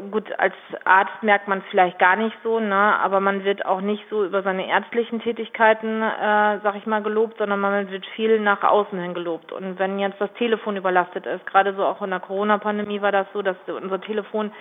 gut, 0.09 0.27
als 0.39 0.55
Arzt 0.85 1.21
merkt 1.21 1.47
man 1.47 1.59
es 1.59 1.65
vielleicht 1.69 1.99
gar 1.99 2.15
nicht 2.15 2.35
so, 2.43 2.59
ne, 2.59 2.73
aber 2.73 3.19
man 3.19 3.43
wird 3.43 3.63
auch 3.63 3.81
nicht 3.81 4.03
so 4.09 4.25
über 4.25 4.41
seine 4.41 4.67
ärztlichen 4.67 5.21
Tätigkeiten, 5.21 6.01
äh, 6.01 6.59
sag 6.63 6.75
ich 6.75 6.87
mal, 6.87 7.03
gelobt, 7.03 7.37
sondern 7.37 7.59
man 7.59 7.91
wird 7.91 8.07
viel 8.15 8.39
nach 8.39 8.63
außen 8.63 8.99
hin 8.99 9.13
gelobt. 9.13 9.51
Und 9.51 9.77
wenn 9.77 9.99
jetzt 9.99 10.19
das 10.19 10.33
Telefon 10.33 10.75
überlastet 10.75 11.27
ist, 11.27 11.45
gerade 11.45 11.75
so 11.75 11.85
auch 11.85 12.01
in 12.01 12.09
der 12.09 12.21
Corona-Pandemie 12.21 13.03
war 13.03 13.11
das 13.11 13.27
so, 13.33 13.43
dass 13.43 13.57
unser 13.67 14.01
Telefon 14.01 14.51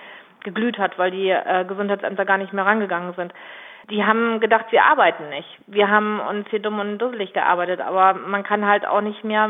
geglüht 0.45 0.77
hat, 0.77 0.99
weil 0.99 1.13
die 1.13 1.31
äh, 1.31 1.65
Gesundheitsämter 1.67 2.27
gar 2.27 2.37
nicht 2.37 2.53
mehr 2.53 2.67
rangegangen 2.67 3.15
sind. 3.15 3.33
Die 3.91 4.05
haben 4.05 4.41
gedacht, 4.41 4.67
wir 4.71 4.85
arbeiten 4.85 5.29
nicht. 5.29 5.49
Wir 5.67 5.91
haben 5.91 6.21
uns 6.21 6.49
hier 6.51 6.61
dumm 6.61 6.79
und 6.79 6.99
dusselig 6.99 7.33
gearbeitet, 7.33 7.81
aber 7.81 8.15
man 8.15 8.43
kann 8.43 8.67
halt 8.67 8.87
auch 8.87 9.01
nicht 9.01 9.25
mehr 9.25 9.49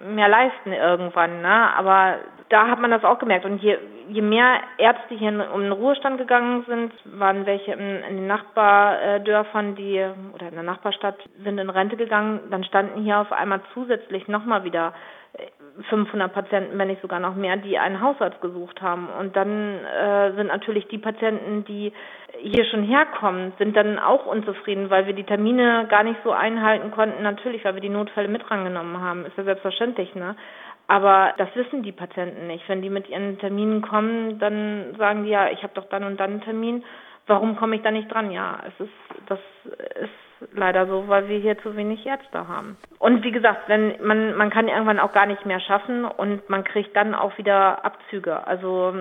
mehr 0.00 0.28
leisten 0.28 0.72
irgendwann, 0.72 1.42
ne? 1.42 1.74
Aber 1.76 2.18
da 2.48 2.68
hat 2.68 2.80
man 2.80 2.90
das 2.90 3.04
auch 3.04 3.18
gemerkt. 3.18 3.44
Und 3.44 3.62
je, 3.62 3.78
je 4.08 4.22
mehr 4.22 4.60
Ärzte 4.78 5.14
hier 5.14 5.28
in, 5.28 5.40
um 5.40 5.60
den 5.62 5.72
Ruhestand 5.72 6.18
gegangen 6.18 6.64
sind, 6.66 6.92
waren 7.04 7.46
welche 7.46 7.72
in, 7.72 8.02
in 8.04 8.16
den 8.16 8.26
Nachbardörfern, 8.26 9.74
die 9.74 10.04
oder 10.32 10.48
in 10.48 10.54
der 10.54 10.62
Nachbarstadt 10.62 11.16
sind 11.42 11.58
in 11.58 11.70
Rente 11.70 11.96
gegangen, 11.96 12.40
dann 12.50 12.64
standen 12.64 13.02
hier 13.02 13.18
auf 13.18 13.32
einmal 13.32 13.60
zusätzlich 13.74 14.28
nochmal 14.28 14.64
wieder 14.64 14.94
500 15.88 16.32
Patienten, 16.32 16.78
wenn 16.78 16.88
nicht 16.88 17.02
sogar 17.02 17.20
noch 17.20 17.34
mehr, 17.34 17.56
die 17.56 17.78
einen 17.78 18.00
Hausarzt 18.00 18.40
gesucht 18.40 18.82
haben. 18.82 19.08
Und 19.18 19.36
dann 19.36 19.78
äh, 19.84 20.32
sind 20.34 20.48
natürlich 20.48 20.88
die 20.88 20.98
Patienten, 20.98 21.64
die 21.64 21.92
hier 22.40 22.64
schon 22.66 22.82
herkommen, 22.82 23.52
sind 23.58 23.76
dann 23.76 23.98
auch 23.98 24.26
unzufrieden, 24.26 24.90
weil 24.90 25.06
wir 25.06 25.14
die 25.14 25.24
Termine 25.24 25.86
gar 25.88 26.02
nicht 26.02 26.18
so 26.24 26.32
einhalten 26.32 26.90
konnten. 26.90 27.22
Natürlich, 27.22 27.64
weil 27.64 27.74
wir 27.74 27.80
die 27.80 27.88
Notfälle 27.88 28.28
mit 28.28 28.50
rangenommen 28.50 29.00
haben, 29.00 29.24
ist 29.26 29.36
ja 29.36 29.44
selbstverständlich, 29.44 30.14
ne? 30.14 30.36
Aber 30.90 31.34
das 31.36 31.48
wissen 31.54 31.82
die 31.82 31.92
Patienten 31.92 32.46
nicht. 32.46 32.66
Wenn 32.68 32.80
die 32.80 32.88
mit 32.88 33.08
ihren 33.10 33.38
Terminen 33.38 33.82
kommen, 33.82 34.38
dann 34.38 34.94
sagen 34.96 35.24
die 35.24 35.30
ja, 35.30 35.50
ich 35.50 35.62
habe 35.62 35.74
doch 35.74 35.84
dann 35.90 36.02
und 36.02 36.18
dann 36.18 36.30
einen 36.30 36.40
Termin. 36.40 36.82
Warum 37.26 37.56
komme 37.56 37.76
ich 37.76 37.82
da 37.82 37.90
nicht 37.90 38.12
dran? 38.12 38.30
Ja, 38.30 38.60
es 38.66 38.86
ist, 38.86 39.26
das 39.26 39.38
ist 40.00 40.27
leider 40.52 40.86
so, 40.86 41.08
weil 41.08 41.28
wir 41.28 41.38
hier 41.38 41.58
zu 41.58 41.76
wenig 41.76 42.04
Ärzte 42.06 42.48
haben. 42.48 42.76
Und 42.98 43.24
wie 43.24 43.32
gesagt, 43.32 43.68
wenn 43.68 43.94
man 44.02 44.36
man 44.36 44.50
kann 44.50 44.68
irgendwann 44.68 45.00
auch 45.00 45.12
gar 45.12 45.26
nicht 45.26 45.44
mehr 45.46 45.60
schaffen 45.60 46.04
und 46.04 46.48
man 46.48 46.64
kriegt 46.64 46.96
dann 46.96 47.14
auch 47.14 47.36
wieder 47.38 47.84
Abzüge. 47.84 48.46
Also 48.46 48.94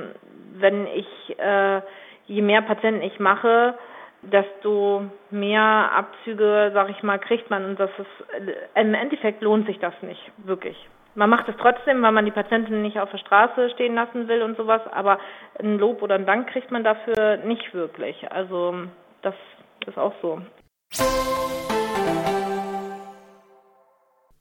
wenn 0.53 0.87
ich 0.87 1.39
äh, 1.39 1.81
je 2.27 2.41
mehr 2.41 2.61
Patienten 2.61 3.01
ich 3.01 3.19
mache, 3.19 3.75
desto 4.21 5.03
mehr 5.29 5.91
Abzüge, 5.95 6.71
sag 6.73 6.89
ich 6.89 7.03
mal, 7.03 7.19
kriegt 7.19 7.49
man 7.49 7.65
und 7.65 7.79
das 7.79 7.91
ist 7.97 8.51
im 8.75 8.93
Endeffekt 8.93 9.41
lohnt 9.41 9.67
sich 9.67 9.79
das 9.79 9.93
nicht 10.01 10.31
wirklich. 10.37 10.77
Man 11.15 11.31
macht 11.31 11.49
es 11.49 11.55
trotzdem, 11.57 12.03
weil 12.03 12.11
man 12.11 12.25
die 12.25 12.31
Patienten 12.31 12.83
nicht 12.83 12.99
auf 12.99 13.09
der 13.09 13.17
Straße 13.17 13.71
stehen 13.71 13.95
lassen 13.95 14.27
will 14.27 14.43
und 14.43 14.55
sowas, 14.55 14.81
aber 14.91 15.17
ein 15.59 15.79
Lob 15.79 16.03
oder 16.03 16.13
ein 16.13 16.27
Dank 16.27 16.47
kriegt 16.47 16.69
man 16.69 16.83
dafür 16.83 17.37
nicht 17.37 17.73
wirklich. 17.73 18.31
Also 18.31 18.75
das 19.23 19.33
ist 19.87 19.97
auch 19.97 20.13
so. 20.21 20.41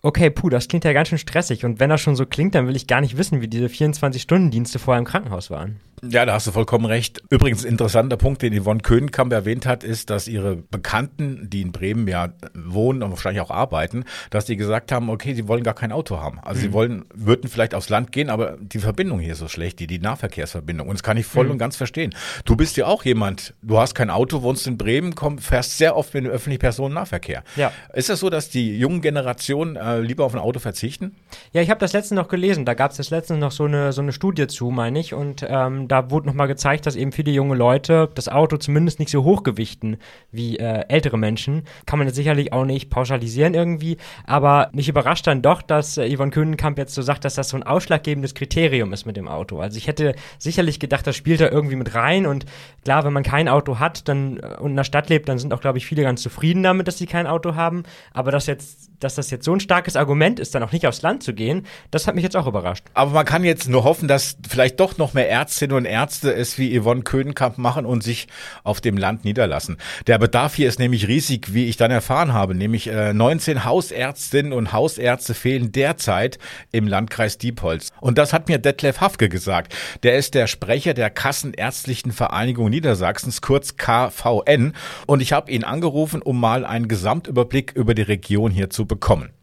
Okay, 0.03 0.31
puh, 0.31 0.51
das 0.51 0.69
klingt 0.69 0.85
ja 0.85 0.93
ganz 0.93 1.09
schön 1.09 1.19
stressig. 1.19 1.65
Und 1.65 1.81
wenn 1.81 1.91
das 1.91 2.01
schon 2.01 2.15
so 2.15 2.27
klingt, 2.27 2.55
dann 2.55 2.69
will 2.69 2.77
ich 2.77 2.87
gar 2.87 3.01
nicht 3.01 3.19
wissen, 3.19 3.41
wie 3.41 3.49
diese 3.49 3.67
24-Stunden-Dienste 3.67 4.79
vorher 4.79 5.01
im 5.01 5.05
Krankenhaus 5.05 5.51
waren. 5.51 5.81
Ja, 6.09 6.27
da 6.27 6.35
hast 6.35 6.47
du 6.47 6.53
vollkommen 6.53 6.87
recht. 6.87 7.23
Übrigens, 7.31 7.65
ein 7.65 7.73
interessanter 7.73 8.17
Punkt, 8.17 8.43
den 8.43 8.59
Yvonne 8.61 8.81
Köhnkamp 8.81 9.33
erwähnt 9.33 9.67
hat, 9.67 9.85
ist, 9.85 10.11
dass 10.11 10.29
ihre 10.29 10.57
Bekannten, 10.57 11.49
die 11.51 11.63
in 11.63 11.73
Bremen 11.73 12.07
ja 12.09 12.31
wohnen 12.55 13.03
und 13.03 13.11
wahrscheinlich 13.11 13.41
auch 13.41 13.51
arbeiten, 13.51 14.05
dass 14.31 14.45
die 14.45 14.57
gesagt 14.57 14.93
haben, 14.93 15.11
okay, 15.11 15.35
sie 15.35 15.49
wollen 15.49 15.63
gar 15.63 15.75
kein 15.75 15.93
Auto 15.93 16.19
haben. 16.19 16.39
Also 16.41 16.59
mhm. 16.59 16.63
sie 16.63 16.73
wollen, 16.73 17.05
würden 17.15 17.51
vielleicht 17.51 17.75
aufs 17.75 17.89
Land 17.89 18.13
gehen, 18.13 18.31
aber 18.31 18.57
die 18.61 18.79
Verbindung 18.79 19.21
hier 19.21 19.33
ist 19.33 19.39
so 19.39 19.49
schlecht, 19.49 19.81
die, 19.81 19.87
die 19.87 19.99
Nahverkehrsverbindung. 19.99 20.89
Und 20.89 20.95
das 20.95 21.03
kann 21.03 21.17
ich 21.17 21.27
voll 21.27 21.47
mhm. 21.47 21.53
und 21.53 21.59
ganz 21.59 21.77
verstehen. 21.77 22.15
Du 22.45 22.57
bist 22.57 22.77
ja 22.77 22.87
auch 22.87 23.05
jemand, 23.05 23.55
du 23.63 23.79
hast 23.79 23.95
kein 23.95 24.11
Auto, 24.11 24.43
wohnst 24.43 24.67
in 24.67 24.79
Bremen, 24.79 25.15
komm, 25.15 25.39
fährst 25.39 25.79
sehr 25.79 25.97
oft 25.97 26.15
mit 26.15 26.25
dem 26.25 26.31
öffentlichen 26.31 26.61
Personennahverkehr. 26.61 27.43
Ja. 27.57 27.73
Ist 27.95 28.09
das 28.09 28.21
so, 28.21 28.31
dass 28.31 28.49
die 28.49 28.79
jungen 28.79 29.01
Generationen 29.01 29.77
äh, 29.77 30.01
lieber 30.01 30.25
auf 30.25 30.35
ein 30.35 30.41
Auto 30.41 30.61
verzichten? 30.61 31.17
Ja, 31.53 31.63
ich 31.63 31.71
habe 31.71 31.81
das 31.81 31.93
letzte 31.93 32.15
noch 32.15 32.29
gelesen. 32.29 32.65
Da 32.65 32.75
gab 32.75 32.91
es 32.91 32.97
das 32.97 33.11
letzte 33.11 33.37
noch 33.37 33.53
so 33.53 33.65
eine, 33.65 33.93
so 33.93 34.03
eine 34.03 34.13
Studie 34.13 34.47
zu, 34.47 34.71
meine 34.71 34.99
ich. 34.99 35.15
Und 35.15 35.45
ähm, 35.49 35.89
da 35.89 35.96
da 35.97 36.11
wurde 36.11 36.27
nochmal 36.27 36.47
gezeigt, 36.47 36.85
dass 36.87 36.95
eben 36.95 37.13
viele 37.13 37.31
junge 37.31 37.55
Leute 37.55 38.11
das 38.15 38.29
Auto 38.29 38.59
zumindest 38.59 38.99
nicht 38.99 39.11
so 39.11 39.25
hochgewichten 39.25 39.97
wie 40.31 40.59
äh, 40.59 40.85
ältere 40.89 41.17
Menschen. 41.17 41.63
Kann 41.87 41.99
man 41.99 42.07
jetzt 42.07 42.17
sicherlich 42.17 42.53
auch 42.53 42.65
nicht 42.65 42.91
pauschalisieren 42.91 43.55
irgendwie, 43.55 43.97
aber 44.27 44.69
mich 44.73 44.89
überrascht 44.89 45.27
dann 45.27 45.41
doch, 45.41 45.63
dass 45.63 45.97
äh, 45.97 46.15
Yvonne 46.15 46.31
Kühnenkamp 46.31 46.77
jetzt 46.77 46.95
so 46.95 47.03
sagt, 47.03 47.25
dass 47.25 47.35
das 47.35 47.49
so 47.49 47.57
ein 47.57 47.63
ausschlaggebendes 47.63 48.35
Kriterium 48.35 48.93
ist 48.93 49.07
mit 49.07 49.17
dem 49.17 49.27
Auto. 49.27 49.59
Also 49.59 49.79
ich 49.79 49.87
hätte 49.87 50.15
sicherlich 50.39 50.81
gedacht, 50.81 51.07
das 51.07 51.17
spielt 51.17 51.41
da 51.41 51.49
irgendwie 51.49 51.77
mit 51.77 51.95
rein 51.95 52.27
und 52.27 52.45
klar, 52.85 53.05
wenn 53.05 53.13
man 53.13 53.23
kein 53.23 53.49
Auto 53.49 53.79
hat 53.79 54.09
dann 54.09 54.39
äh, 54.39 54.57
und 54.61 54.71
in 54.71 54.77
der 54.77 54.85
Stadt 54.85 55.09
lebt, 55.09 55.29
dann 55.29 55.39
sind 55.39 55.55
auch, 55.55 55.61
glaube 55.61 55.79
ich, 55.79 55.87
viele 55.87 56.03
ganz 56.03 56.21
zufrieden 56.21 56.63
damit, 56.63 56.89
dass 56.89 56.99
sie 56.99 57.07
kein 57.07 57.27
Auto 57.27 57.55
haben. 57.55 57.85
Aber 58.13 58.31
dass 58.31 58.47
jetzt, 58.47 58.91
dass 59.01 59.15
das 59.15 59.31
jetzt 59.31 59.45
so 59.45 59.55
ein 59.55 59.61
starkes 59.61 59.97
Argument 59.97 60.41
ist, 60.41 60.55
dann 60.55 60.63
auch 60.63 60.73
nicht 60.73 60.87
aufs 60.87 61.03
Land 61.03 61.23
zu 61.23 61.33
gehen, 61.33 61.67
das 61.91 62.07
hat 62.07 62.15
mich 62.15 62.25
jetzt 62.25 62.37
auch 62.37 62.47
überrascht. 62.47 62.85
Aber 62.93 63.13
man 63.13 63.25
kann 63.25 63.45
jetzt 63.45 63.69
nur 63.69 63.85
hoffen, 63.85 64.09
dass 64.09 64.37
vielleicht 64.47 64.79
doch 64.79 64.99
noch 64.99 65.15
mehr 65.15 65.31
Ärztinnen 65.31 65.76
und 65.77 65.85
Ärzte 65.85 66.35
es 66.35 66.59
wie 66.59 66.79
Yvonne 66.79 67.03
Köhnenkamp 67.03 67.59
machen 67.59 67.87
und 67.87 68.03
sich 68.03 68.27
auf 68.65 68.81
dem 68.81 68.97
Land 68.97 69.25
niederlassen. 69.25 69.77
Der 70.07 70.19
Bedarf 70.19 70.55
hier 70.55 70.69
ist 70.69 70.79
nämlich 70.79 71.09
riesig, 71.09 71.55
wie 71.55 71.67
ich 71.67 71.77
dann 71.77 71.91
erfahren 71.91 72.33
habe. 72.33 72.55
Nämlich 72.55 72.89
äh, 72.89 73.13
19 73.13 73.65
Hausärztinnen 73.65 74.53
und 74.53 74.73
Hausärzte 74.73 75.35
fehlen 75.35 75.73
derzeit 75.73 76.39
im 76.73 76.89
Landkreis 76.89 77.39
Diepholz. 77.39 77.93
Und 78.01 78.19
das 78.19 78.33
hat 78.33 78.49
mir 78.49 78.59
Detlef 78.59 79.01
Hafke 79.01 79.29
gesagt. 79.29 79.75
Der 80.03 80.17
ist 80.17 80.35
der 80.35 80.47
Sprecher 80.47 80.95
der 80.95 81.11
Kassenärztlichen 81.11 82.13
Vereinigung 82.13 82.71
Niedersachsens, 82.71 83.41
kurz 83.41 83.77
KVN. 83.77 84.73
Und 85.07 85.21
ich 85.21 85.33
habe 85.33 85.51
ihn 85.51 85.65
angerufen, 85.65 86.23
um 86.23 86.41
mal 86.41 86.65
einen 86.65 86.89
Gesamtüberblick 86.89 87.73
über 87.73 87.95
die 87.95 88.03
Region 88.03 88.51
hier 88.51 88.71
zu 88.71 88.87
bekommen. 88.87 89.36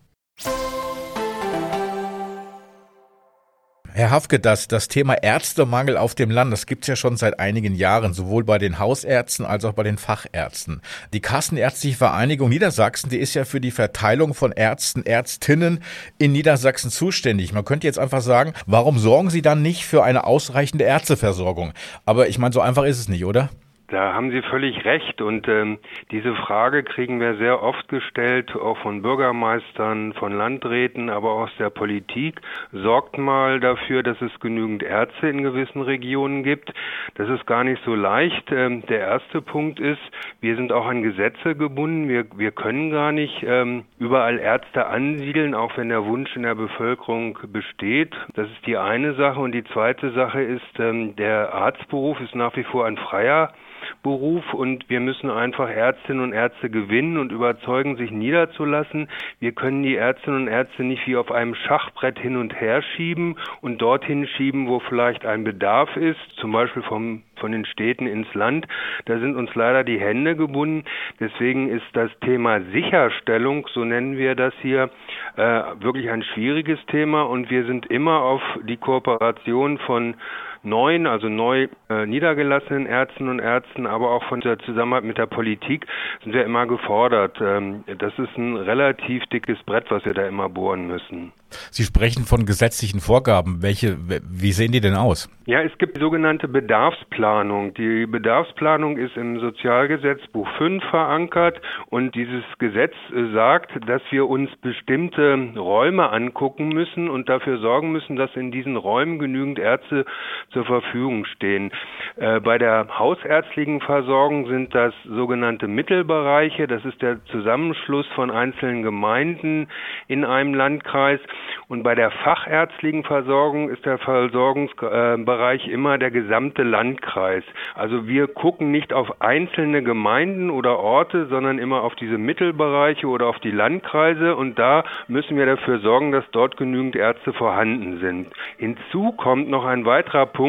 Herr 3.95 4.09
Hafke, 4.09 4.39
das, 4.39 4.67
das 4.67 4.87
Thema 4.87 5.13
Ärztemangel 5.21 5.97
auf 5.97 6.15
dem 6.15 6.31
Land, 6.31 6.51
das 6.51 6.65
gibt's 6.65 6.87
ja 6.87 6.95
schon 6.95 7.15
seit 7.15 7.39
einigen 7.39 7.75
Jahren, 7.75 8.15
sowohl 8.15 8.43
bei 8.43 8.57
den 8.57 8.79
Hausärzten 8.79 9.45
als 9.45 9.65
auch 9.65 9.73
bei 9.73 9.83
den 9.83 9.99
Fachärzten. 9.99 10.81
Die 11.13 11.19
Kassenärztliche 11.19 11.97
Vereinigung 11.97 12.49
Niedersachsen, 12.49 13.11
die 13.11 13.19
ist 13.19 13.35
ja 13.35 13.45
für 13.45 13.61
die 13.61 13.69
Verteilung 13.69 14.33
von 14.33 14.51
Ärzten, 14.51 15.05
Ärztinnen 15.05 15.83
in 16.17 16.31
Niedersachsen 16.31 16.89
zuständig. 16.89 17.53
Man 17.53 17.65
könnte 17.65 17.85
jetzt 17.85 17.99
einfach 17.99 18.21
sagen, 18.21 18.53
warum 18.65 18.97
sorgen 18.97 19.29
Sie 19.29 19.43
dann 19.43 19.61
nicht 19.61 19.85
für 19.85 20.03
eine 20.03 20.23
ausreichende 20.23 20.85
Ärzteversorgung? 20.85 21.73
Aber 22.03 22.27
ich 22.27 22.39
meine, 22.39 22.53
so 22.53 22.61
einfach 22.61 22.85
ist 22.85 22.97
es 22.97 23.09
nicht, 23.09 23.25
oder? 23.25 23.51
Da 23.87 24.13
haben 24.13 24.31
Sie 24.31 24.41
völlig 24.41 24.85
recht 24.85 25.21
und 25.21 25.47
ähm, 25.47 25.77
diese 26.09 26.33
Frage 26.35 26.83
kriegen 26.83 27.19
wir 27.19 27.35
sehr 27.35 27.61
oft 27.61 27.89
gestellt, 27.89 28.55
auch 28.55 28.77
von 28.77 29.01
Bürgermeistern, 29.01 30.13
von 30.13 30.31
Landräten, 30.31 31.09
aber 31.09 31.33
auch 31.33 31.43
aus 31.43 31.55
der 31.59 31.69
Politik. 31.69 32.39
Sorgt 32.71 33.17
mal 33.17 33.59
dafür, 33.59 34.01
dass 34.01 34.19
es 34.21 34.31
genügend 34.39 34.83
Ärzte 34.83 35.27
in 35.27 35.43
gewissen 35.43 35.81
Regionen 35.81 36.43
gibt. 36.43 36.73
Das 37.15 37.29
ist 37.29 37.45
gar 37.45 37.65
nicht 37.65 37.83
so 37.83 37.93
leicht. 37.93 38.51
Ähm, 38.51 38.85
der 38.87 38.99
erste 38.99 39.41
Punkt 39.41 39.79
ist, 39.81 40.01
wir 40.39 40.55
sind 40.55 40.71
auch 40.71 40.85
an 40.85 41.03
Gesetze 41.03 41.55
gebunden. 41.55 42.07
Wir, 42.07 42.25
wir 42.37 42.51
können 42.51 42.89
gar 42.89 43.11
nicht 43.11 43.43
ähm, 43.43 43.83
überall 43.99 44.39
Ärzte 44.39 44.87
ansiedeln, 44.87 45.53
auch 45.53 45.77
wenn 45.77 45.89
der 45.89 46.05
Wunsch 46.05 46.35
in 46.37 46.43
der 46.43 46.55
Bevölkerung 46.55 47.37
besteht. 47.51 48.15
Das 48.35 48.47
ist 48.47 48.65
die 48.65 48.77
eine 48.77 49.13
Sache. 49.15 49.41
Und 49.41 49.51
die 49.51 49.65
zweite 49.65 50.11
Sache 50.13 50.41
ist, 50.41 50.79
ähm, 50.79 51.15
der 51.17 51.53
Arztberuf 51.53 52.19
ist 52.21 52.33
nach 52.33 52.55
wie 52.55 52.63
vor 52.63 52.85
ein 52.85 52.97
freier 52.97 53.53
Beruf 54.03 54.53
und 54.53 54.89
wir 54.89 54.99
müssen 54.99 55.29
einfach 55.29 55.69
Ärztinnen 55.69 56.21
und 56.21 56.33
Ärzte 56.33 56.69
gewinnen 56.69 57.17
und 57.17 57.31
überzeugen, 57.31 57.95
sich 57.95 58.11
niederzulassen. 58.11 59.09
Wir 59.39 59.53
können 59.53 59.81
die 59.81 59.95
Ärztinnen 59.95 60.43
und 60.43 60.47
Ärzte 60.49 60.83
nicht 60.83 61.07
wie 61.07 61.15
auf 61.15 61.31
einem 61.31 61.55
Schachbrett 61.55 62.19
hin 62.19 62.37
und 62.37 62.59
her 62.59 62.81
schieben 62.81 63.37
und 63.61 63.81
dorthin 63.81 64.27
schieben, 64.27 64.67
wo 64.67 64.79
vielleicht 64.79 65.25
ein 65.25 65.43
Bedarf 65.43 65.95
ist, 65.95 66.19
zum 66.35 66.51
Beispiel 66.51 66.83
vom 66.83 67.23
von 67.43 67.51
den 67.51 67.65
Städten 67.65 68.07
ins 68.07 68.33
Land. 68.35 68.67
Da 69.03 69.19
sind 69.19 69.35
uns 69.35 69.53
leider 69.53 69.83
die 69.83 69.99
Hände 69.99 70.37
gebunden. 70.37 70.85
Deswegen 71.19 71.67
ist 71.67 71.85
das 71.91 72.09
Thema 72.21 72.61
Sicherstellung, 72.71 73.67
so 73.73 73.83
nennen 73.83 74.17
wir 74.17 74.35
das 74.35 74.53
hier, 74.61 74.89
äh, 75.35 75.41
wirklich 75.79 76.09
ein 76.09 76.23
schwieriges 76.23 76.79
Thema 76.85 77.23
und 77.23 77.49
wir 77.49 77.65
sind 77.65 77.87
immer 77.87 78.21
auf 78.21 78.41
die 78.63 78.77
Kooperation 78.77 79.77
von 79.79 80.15
neuen, 80.63 81.07
also 81.07 81.29
neu 81.29 81.67
äh, 81.89 82.05
niedergelassenen 82.05 82.85
Ärzten 82.85 83.29
und 83.29 83.39
Ärzten, 83.39 83.85
aber 83.85 84.11
auch 84.11 84.23
von 84.25 84.41
der 84.41 84.59
Zusammenarbeit 84.59 85.03
mit 85.03 85.17
der 85.17 85.25
Politik 85.25 85.85
sind 86.23 86.33
wir 86.33 86.45
immer 86.45 86.65
gefordert. 86.65 87.37
Ähm, 87.41 87.83
das 87.99 88.13
ist 88.17 88.37
ein 88.37 88.55
relativ 88.55 89.23
dickes 89.27 89.57
Brett, 89.63 89.89
was 89.89 90.05
wir 90.05 90.13
da 90.13 90.27
immer 90.27 90.49
bohren 90.49 90.87
müssen. 90.87 91.31
Sie 91.71 91.83
sprechen 91.83 92.25
von 92.25 92.45
gesetzlichen 92.45 92.99
Vorgaben. 92.99 93.61
Welche, 93.61 93.97
wie 93.99 94.51
sehen 94.51 94.71
die 94.71 94.81
denn 94.81 94.95
aus? 94.95 95.29
Ja, 95.45 95.61
es 95.61 95.77
gibt 95.77 95.97
die 95.97 96.01
sogenannte 96.01 96.47
Bedarfsplanung. 96.47 97.73
Die 97.73 98.05
Bedarfsplanung 98.05 98.97
ist 98.97 99.17
im 99.17 99.39
Sozialgesetzbuch 99.39 100.47
5 100.57 100.83
verankert 100.85 101.61
und 101.89 102.15
dieses 102.15 102.43
Gesetz 102.59 102.93
sagt, 103.33 103.71
dass 103.87 104.01
wir 104.09 104.27
uns 104.27 104.49
bestimmte 104.61 105.51
Räume 105.55 106.09
angucken 106.09 106.69
müssen 106.69 107.09
und 107.09 107.29
dafür 107.29 107.59
sorgen 107.59 107.91
müssen, 107.91 108.15
dass 108.15 108.33
in 108.35 108.51
diesen 108.51 108.77
Räumen 108.77 109.19
genügend 109.19 109.59
Ärzte 109.59 110.05
zur 110.53 110.65
Verfügung 110.65 111.25
stehen. 111.25 111.71
Äh, 112.15 112.39
bei 112.39 112.57
der 112.57 112.87
hausärztlichen 112.97 113.81
Versorgung 113.81 114.47
sind 114.47 114.73
das 114.73 114.93
sogenannte 115.03 115.67
Mittelbereiche. 115.67 116.67
Das 116.67 116.85
ist 116.85 117.01
der 117.01 117.23
Zusammenschluss 117.25 118.07
von 118.15 118.31
einzelnen 118.31 118.83
Gemeinden 118.83 119.67
in 120.07 120.23
einem 120.23 120.53
Landkreis. 120.53 121.19
Und 121.67 121.83
bei 121.83 121.95
der 121.95 122.11
fachärztlichen 122.11 123.03
Versorgung 123.03 123.69
ist 123.69 123.85
der 123.85 123.97
Versorgungsbereich 123.97 125.67
immer 125.67 125.97
der 125.97 126.11
gesamte 126.11 126.63
Landkreis. 126.63 127.43
Also 127.73 128.07
wir 128.07 128.27
gucken 128.27 128.71
nicht 128.71 128.93
auf 128.93 129.21
einzelne 129.21 129.81
Gemeinden 129.81 130.49
oder 130.49 130.79
Orte, 130.79 131.25
sondern 131.27 131.57
immer 131.57 131.81
auf 131.81 131.95
diese 131.95 132.17
Mittelbereiche 132.17 133.07
oder 133.07 133.27
auf 133.27 133.39
die 133.39 133.51
Landkreise. 133.51 134.35
Und 134.35 134.59
da 134.59 134.83
müssen 135.07 135.37
wir 135.37 135.45
dafür 135.45 135.79
sorgen, 135.79 136.11
dass 136.11 136.25
dort 136.31 136.57
genügend 136.57 136.95
Ärzte 136.95 137.33
vorhanden 137.33 137.99
sind. 137.99 138.27
Hinzu 138.57 139.13
kommt 139.13 139.49
noch 139.49 139.65
ein 139.65 139.85
weiterer 139.85 140.27
Punkt, 140.27 140.42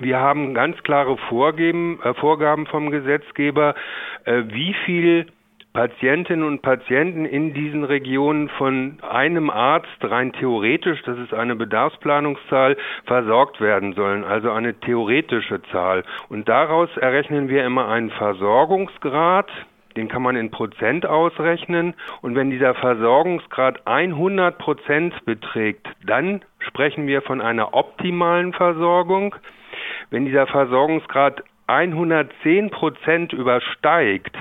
wir 0.00 0.18
haben 0.18 0.54
ganz 0.54 0.82
klare 0.82 1.16
Vorgeben, 1.28 2.00
äh, 2.02 2.14
Vorgaben 2.14 2.66
vom 2.66 2.90
Gesetzgeber, 2.90 3.74
äh, 4.24 4.42
wie 4.48 4.74
viel 4.84 5.26
Patientinnen 5.72 6.46
und 6.46 6.62
Patienten 6.62 7.24
in 7.24 7.52
diesen 7.52 7.82
Regionen 7.82 8.48
von 8.48 8.98
einem 9.02 9.50
Arzt 9.50 9.88
rein 10.02 10.32
theoretisch, 10.32 11.02
das 11.02 11.18
ist 11.18 11.34
eine 11.34 11.56
Bedarfsplanungszahl, 11.56 12.76
versorgt 13.06 13.60
werden 13.60 13.92
sollen, 13.94 14.22
also 14.22 14.52
eine 14.52 14.78
theoretische 14.78 15.62
Zahl. 15.72 16.04
Und 16.28 16.48
daraus 16.48 16.88
errechnen 16.96 17.48
wir 17.48 17.64
immer 17.64 17.88
einen 17.88 18.10
Versorgungsgrad, 18.10 19.50
den 19.96 20.08
kann 20.08 20.22
man 20.22 20.36
in 20.36 20.50
Prozent 20.50 21.06
ausrechnen. 21.06 21.94
Und 22.22 22.34
wenn 22.34 22.50
dieser 22.50 22.74
Versorgungsgrad 22.74 23.86
100 23.86 24.58
Prozent 24.58 25.24
beträgt, 25.24 25.86
dann 26.04 26.42
sprechen 26.58 27.06
wir 27.06 27.22
von 27.22 27.40
einer 27.40 27.74
optimalen 27.74 28.52
Versorgung. 28.52 29.34
Wenn 30.10 30.24
dieser 30.24 30.46
Versorgungsgrad 30.46 31.42
110 31.66 32.70
Prozent 32.70 33.32
übersteigt, 33.32 34.36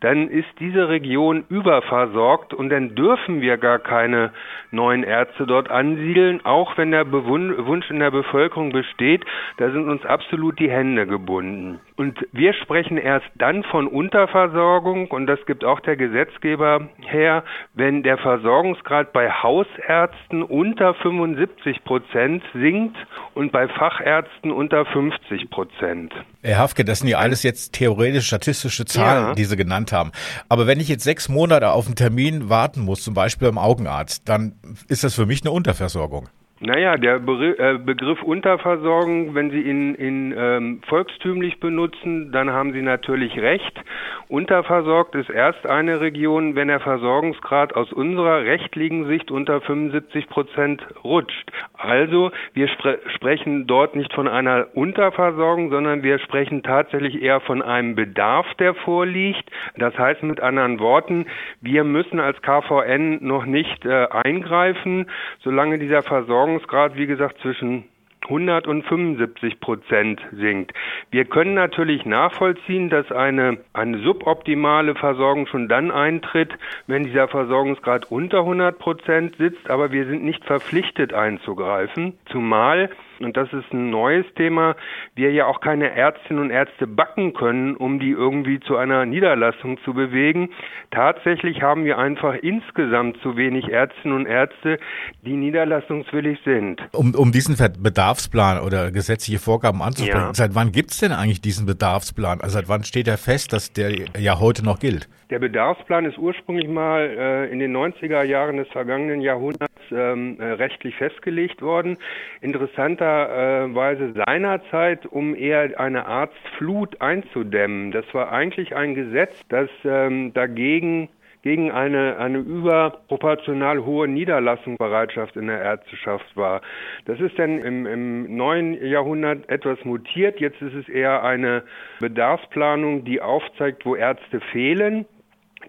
dann 0.00 0.28
ist 0.28 0.48
diese 0.60 0.88
Region 0.88 1.44
überversorgt 1.48 2.54
und 2.54 2.70
dann 2.70 2.94
dürfen 2.94 3.40
wir 3.40 3.56
gar 3.56 3.80
keine 3.80 4.32
neuen 4.70 5.02
Ärzte 5.02 5.46
dort 5.46 5.70
ansiedeln, 5.70 6.44
auch 6.44 6.78
wenn 6.78 6.92
der 6.92 7.10
Wunsch 7.10 7.90
in 7.90 7.98
der 7.98 8.12
Bevölkerung 8.12 8.70
besteht. 8.70 9.24
Da 9.56 9.70
sind 9.70 9.88
uns 9.88 10.04
absolut 10.04 10.58
die 10.60 10.70
Hände 10.70 11.06
gebunden. 11.06 11.80
Und 11.96 12.24
wir 12.30 12.52
sprechen 12.52 12.96
erst 12.96 13.26
dann 13.34 13.64
von 13.64 13.88
Unterversorgung 13.88 15.08
und 15.08 15.26
das 15.26 15.44
gibt 15.46 15.64
auch 15.64 15.80
der 15.80 15.96
Gesetzgeber 15.96 16.88
her, 17.00 17.42
wenn 17.74 18.04
der 18.04 18.18
Versorgungsgrad 18.18 19.12
bei 19.12 19.30
Hausärzten 19.30 20.44
unter 20.44 20.94
75 20.94 21.82
Prozent 21.82 22.44
sinkt 22.54 22.96
und 23.34 23.50
bei 23.50 23.66
Fachärzten 23.66 24.52
unter 24.52 24.84
50 24.84 25.50
Prozent. 25.50 26.14
Herr 26.44 26.67
Hafke, 26.68 26.84
das 26.84 26.98
sind 26.98 27.08
ja 27.08 27.18
alles 27.18 27.42
jetzt 27.42 27.72
theoretisch 27.72 28.26
statistische 28.26 28.84
Zahlen, 28.84 29.28
ja. 29.28 29.34
die 29.34 29.46
Sie 29.46 29.56
genannt 29.56 29.90
haben. 29.90 30.12
Aber 30.50 30.66
wenn 30.66 30.80
ich 30.80 30.88
jetzt 30.88 31.02
sechs 31.02 31.30
Monate 31.30 31.70
auf 31.70 31.86
einen 31.86 31.94
Termin 31.94 32.50
warten 32.50 32.80
muss, 32.80 33.02
zum 33.02 33.14
Beispiel 33.14 33.48
beim 33.48 33.56
Augenarzt, 33.56 34.22
dann 34.26 34.52
ist 34.86 35.02
das 35.02 35.14
für 35.14 35.24
mich 35.24 35.42
eine 35.42 35.50
Unterversorgung. 35.52 36.28
Naja, 36.60 36.96
der 36.96 37.16
äh, 37.16 37.78
Begriff 37.78 38.20
Unterversorgung, 38.22 39.34
wenn 39.36 39.50
Sie 39.50 39.60
ihn 39.60 39.94
in 39.94 40.34
ähm, 40.36 40.80
volkstümlich 40.88 41.60
benutzen, 41.60 42.32
dann 42.32 42.50
haben 42.50 42.72
Sie 42.72 42.82
natürlich 42.82 43.38
recht. 43.38 43.80
Unterversorgt 44.28 45.14
ist 45.14 45.30
erst 45.30 45.66
eine 45.66 46.00
Region, 46.00 46.56
wenn 46.56 46.66
der 46.66 46.80
Versorgungsgrad 46.80 47.76
aus 47.76 47.92
unserer 47.92 48.42
rechtlichen 48.42 49.06
Sicht 49.06 49.30
unter 49.30 49.60
75 49.60 50.28
Prozent 50.28 50.84
rutscht. 51.04 51.50
Also 51.74 52.32
wir 52.54 52.68
spre 52.68 52.98
sprechen 53.14 53.66
dort 53.68 53.94
nicht 53.94 54.12
von 54.12 54.26
einer 54.26 54.66
Unterversorgung, 54.74 55.70
sondern 55.70 56.02
wir 56.02 56.18
sprechen 56.18 56.64
tatsächlich 56.64 57.22
eher 57.22 57.40
von 57.40 57.62
einem 57.62 57.94
Bedarf, 57.94 58.46
der 58.54 58.74
vorliegt. 58.74 59.48
Das 59.76 59.96
heißt 59.96 60.24
mit 60.24 60.40
anderen 60.40 60.80
Worten, 60.80 61.26
wir 61.60 61.84
müssen 61.84 62.18
als 62.18 62.42
KVN 62.42 63.24
noch 63.24 63.46
nicht 63.46 63.84
äh, 63.86 64.08
eingreifen, 64.08 65.06
solange 65.42 65.78
dieser 65.78 66.02
Versorgungsgrad, 66.48 66.96
wie 66.96 67.06
gesagt, 67.06 67.38
zwischen 67.42 67.84
100 68.22 68.66
und 68.66 68.84
75 68.84 69.60
Prozent 69.60 70.20
sinkt. 70.32 70.72
Wir 71.10 71.24
können 71.24 71.54
natürlich 71.54 72.04
nachvollziehen, 72.04 72.88
dass 72.88 73.10
eine, 73.12 73.58
eine 73.72 73.98
suboptimale 73.98 74.94
Versorgung 74.94 75.46
schon 75.46 75.68
dann 75.68 75.90
eintritt, 75.90 76.52
wenn 76.86 77.04
dieser 77.04 77.28
Versorgungsgrad 77.28 78.10
unter 78.10 78.40
100 78.40 78.78
Prozent 78.78 79.36
sitzt, 79.36 79.70
aber 79.70 79.92
wir 79.92 80.06
sind 80.06 80.24
nicht 80.24 80.44
verpflichtet 80.44 81.12
einzugreifen, 81.12 82.18
zumal 82.30 82.90
und 83.20 83.36
das 83.36 83.52
ist 83.52 83.72
ein 83.72 83.90
neues 83.90 84.26
Thema, 84.36 84.76
wir 85.14 85.32
ja 85.32 85.46
auch 85.46 85.60
keine 85.60 85.90
Ärztinnen 85.90 86.42
und 86.42 86.50
Ärzte 86.50 86.86
backen 86.86 87.34
können, 87.34 87.76
um 87.76 87.98
die 87.98 88.10
irgendwie 88.10 88.60
zu 88.60 88.76
einer 88.76 89.04
Niederlassung 89.06 89.78
zu 89.84 89.94
bewegen. 89.94 90.50
Tatsächlich 90.90 91.62
haben 91.62 91.84
wir 91.84 91.98
einfach 91.98 92.34
insgesamt 92.34 93.18
zu 93.22 93.36
wenig 93.36 93.68
Ärztinnen 93.68 94.16
und 94.16 94.26
Ärzte, 94.26 94.78
die 95.22 95.34
niederlassungswillig 95.34 96.38
sind. 96.44 96.80
Um, 96.92 97.14
um 97.14 97.32
diesen 97.32 97.56
Bedarfsplan 97.82 98.60
oder 98.60 98.90
gesetzliche 98.90 99.38
Vorgaben 99.38 99.82
anzusprechen, 99.82 100.18
ja. 100.18 100.34
seit 100.34 100.54
wann 100.54 100.72
gibt 100.72 100.92
es 100.92 100.98
denn 100.98 101.12
eigentlich 101.12 101.40
diesen 101.40 101.66
Bedarfsplan? 101.66 102.40
Also 102.40 102.54
seit 102.54 102.68
wann 102.68 102.84
steht 102.84 103.08
er 103.08 103.18
fest, 103.18 103.52
dass 103.52 103.72
der 103.72 103.92
ja 104.18 104.38
heute 104.38 104.64
noch 104.64 104.78
gilt? 104.78 105.08
Der 105.30 105.38
Bedarfsplan 105.38 106.06
ist 106.06 106.16
ursprünglich 106.16 106.68
mal 106.68 107.02
äh, 107.02 107.52
in 107.52 107.58
den 107.58 107.76
90er 107.76 108.22
Jahren 108.22 108.56
des 108.56 108.68
vergangenen 108.68 109.20
Jahrhunderts 109.20 109.74
ähm, 109.92 110.40
äh, 110.40 110.52
rechtlich 110.52 110.96
festgelegt 110.96 111.60
worden. 111.60 111.98
Interessanterweise 112.40 114.14
seinerzeit, 114.14 115.04
um 115.04 115.34
eher 115.34 115.78
eine 115.78 116.06
Arztflut 116.06 117.02
einzudämmen. 117.02 117.90
Das 117.90 118.06
war 118.14 118.32
eigentlich 118.32 118.74
ein 118.74 118.94
Gesetz, 118.94 119.34
das 119.50 119.68
ähm, 119.84 120.32
dagegen 120.32 121.10
gegen 121.42 121.70
eine, 121.70 122.16
eine 122.16 122.38
überproportional 122.38 123.84
hohe 123.84 124.08
Niederlassungsbereitschaft 124.08 125.36
in 125.36 125.46
der 125.46 125.60
Ärzteschaft 125.60 126.36
war. 126.36 126.62
Das 127.04 127.20
ist 127.20 127.38
dann 127.38 127.58
im, 127.58 127.86
im 127.86 128.36
neuen 128.36 128.82
Jahrhundert 128.84 129.48
etwas 129.48 129.84
mutiert. 129.84 130.40
Jetzt 130.40 130.60
ist 130.60 130.74
es 130.74 130.88
eher 130.88 131.22
eine 131.22 131.62
Bedarfsplanung, 132.00 133.04
die 133.04 133.20
aufzeigt, 133.20 133.86
wo 133.86 133.94
Ärzte 133.94 134.40
fehlen 134.52 135.06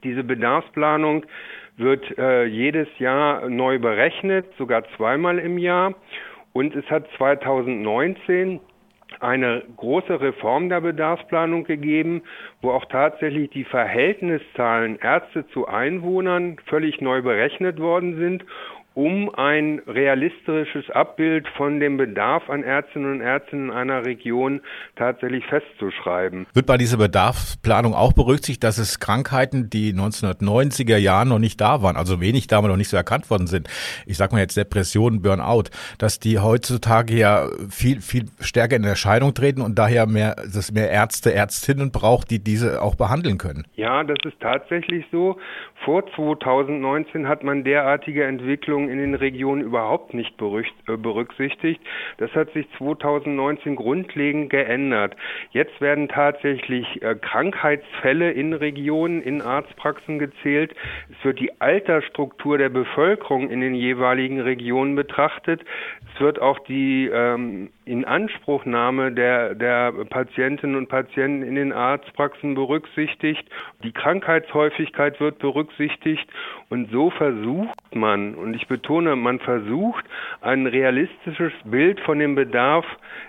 diese 0.04 0.24
Bedarfsplanung 0.24 1.26
wird 1.78 2.18
äh, 2.18 2.46
jedes 2.46 2.88
Jahr 3.00 3.48
neu 3.50 3.80
berechnet, 3.80 4.46
sogar 4.58 4.84
zweimal 4.98 5.40
im 5.40 5.58
Jahr. 5.58 5.96
Und 6.54 6.76
es 6.76 6.86
hat 6.90 7.08
2019 7.18 8.60
eine 9.20 9.64
große 9.78 10.22
Reform 10.22 10.70
der 10.70 10.82
Bedarfsplanung 10.82 11.64
gegeben, 11.64 12.22
wo 12.62 12.72
auch 12.72 12.86
tatsächlich 12.86 13.50
die 13.50 13.64
Verhältniszahlen 13.64 14.98
Ärzte 15.00 15.48
zu 15.48 15.68
Einwohnern 15.68 16.58
völlig 16.66 17.02
neu 17.02 17.22
berechnet 17.22 17.80
worden 17.80 18.18
sind 18.18 18.46
um 19.00 19.34
ein 19.34 19.82
realistisches 19.88 20.90
Abbild 20.90 21.48
von 21.56 21.80
dem 21.80 21.96
Bedarf 21.96 22.50
an 22.50 22.64
Ärztinnen 22.64 23.14
und 23.14 23.22
Ärzten 23.22 23.70
in 23.70 23.72
einer 23.72 24.06
Region 24.06 24.60
tatsächlich 24.98 25.46
festzuschreiben. 25.46 26.48
Wird 26.54 26.66
bei 26.66 26.76
dieser 26.76 26.98
Bedarfsplanung 26.98 27.94
auch 27.94 28.12
berücksichtigt, 28.12 28.62
dass 28.62 28.78
es 28.78 29.00
Krankheiten, 29.00 29.70
die 29.70 29.94
1990er 29.94 30.98
Jahren 30.98 31.30
noch 31.30 31.40
nicht 31.40 31.62
da 31.62 31.82
waren, 31.82 31.96
also 31.96 32.20
wenig 32.20 32.48
damals 32.48 32.72
noch 32.72 32.78
nicht 32.78 32.90
so 32.90 32.98
erkannt 32.98 33.30
worden 33.30 33.48
sind, 33.48 33.70
ich 34.06 34.18
sag 34.18 34.34
mal 34.34 34.40
jetzt 34.40 34.58
Depressionen, 34.58 35.22
Burnout, 35.22 35.70
dass 35.98 36.20
die 36.20 36.40
heutzutage 36.40 37.14
ja 37.16 37.48
viel, 37.70 38.02
viel 38.02 38.26
stärker 38.42 38.76
in 38.76 38.84
Erscheinung 38.84 39.34
treten 39.34 39.62
und 39.62 39.80
daher 39.80 40.08
mehr, 40.08 40.36
dass 40.36 40.74
mehr 40.74 40.90
Ärzte, 40.90 41.34
Ärztinnen 41.34 41.94
braucht, 41.94 42.32
die 42.32 42.44
diese 42.44 42.82
auch 42.82 42.96
behandeln 42.96 43.38
können? 43.38 43.66
Ja, 43.76 44.04
das 44.04 44.18
ist 44.26 44.42
tatsächlich 44.42 45.06
so. 45.10 45.38
Vor 45.86 46.04
2019 46.18 47.30
hat 47.30 47.46
man 47.46 47.64
derartige 47.64 48.26
Entwicklungen 48.26 48.89
in 48.90 48.98
den 48.98 49.16
Regionen 49.16 49.62
überhaupt 49.62 50.14
nicht 50.14 50.36
äh, 50.42 50.98
berücksichtigt. 50.98 51.82
Das 52.18 52.32
hat 52.34 52.52
sich 52.54 52.68
2019 52.78 53.76
grundlegend 53.76 54.50
geändert. 54.50 55.16
Jetzt 55.52 55.80
werden 55.80 56.08
tatsächlich 56.08 57.02
äh, 57.02 57.16
Krankheitsfälle 57.16 58.32
in 58.32 58.54
Regionen, 58.54 59.22
in 59.22 59.42
Arztpraxen 59.42 60.20
gezählt. 60.20 60.74
Es 61.10 61.24
wird 61.24 61.40
die 61.40 61.62
Altersstruktur 61.62 62.58
der 62.58 62.70
Bevölkerung 62.70 63.50
in 63.50 63.62
den 63.62 63.76
jeweiligen 63.76 64.42
Regionen 64.42 64.96
betrachtet. 64.96 65.62
Es 66.14 66.22
wird 66.22 66.42
auch 66.42 66.60
die 66.60 67.08
ähm, 67.08 67.70
Inanspruchnahme 67.86 69.12
der, 69.12 69.56
der 69.56 69.92
Patientinnen 69.92 70.76
und 70.76 70.90
Patienten 70.90 71.44
in 71.44 71.56
den 71.56 71.74
Arztpraxen 71.74 72.56
berücksichtigt. 72.56 73.48
Die 73.84 73.92
Krankheitshäufigkeit 73.92 75.20
wird 75.20 75.40
berücksichtigt 75.40 76.30
und 76.70 76.92
so 76.92 77.10
versucht 77.10 77.96
man, 77.96 78.36
und 78.36 78.54
ich 78.54 78.68
betone, 78.70 79.18
man 79.18 79.40
versucht, 79.40 80.06
ein 80.42 80.66
realistisches 80.66 81.52
Bild 81.66 82.00
von 82.00 82.20
dem 82.20 82.36
Bedarf 82.36 82.86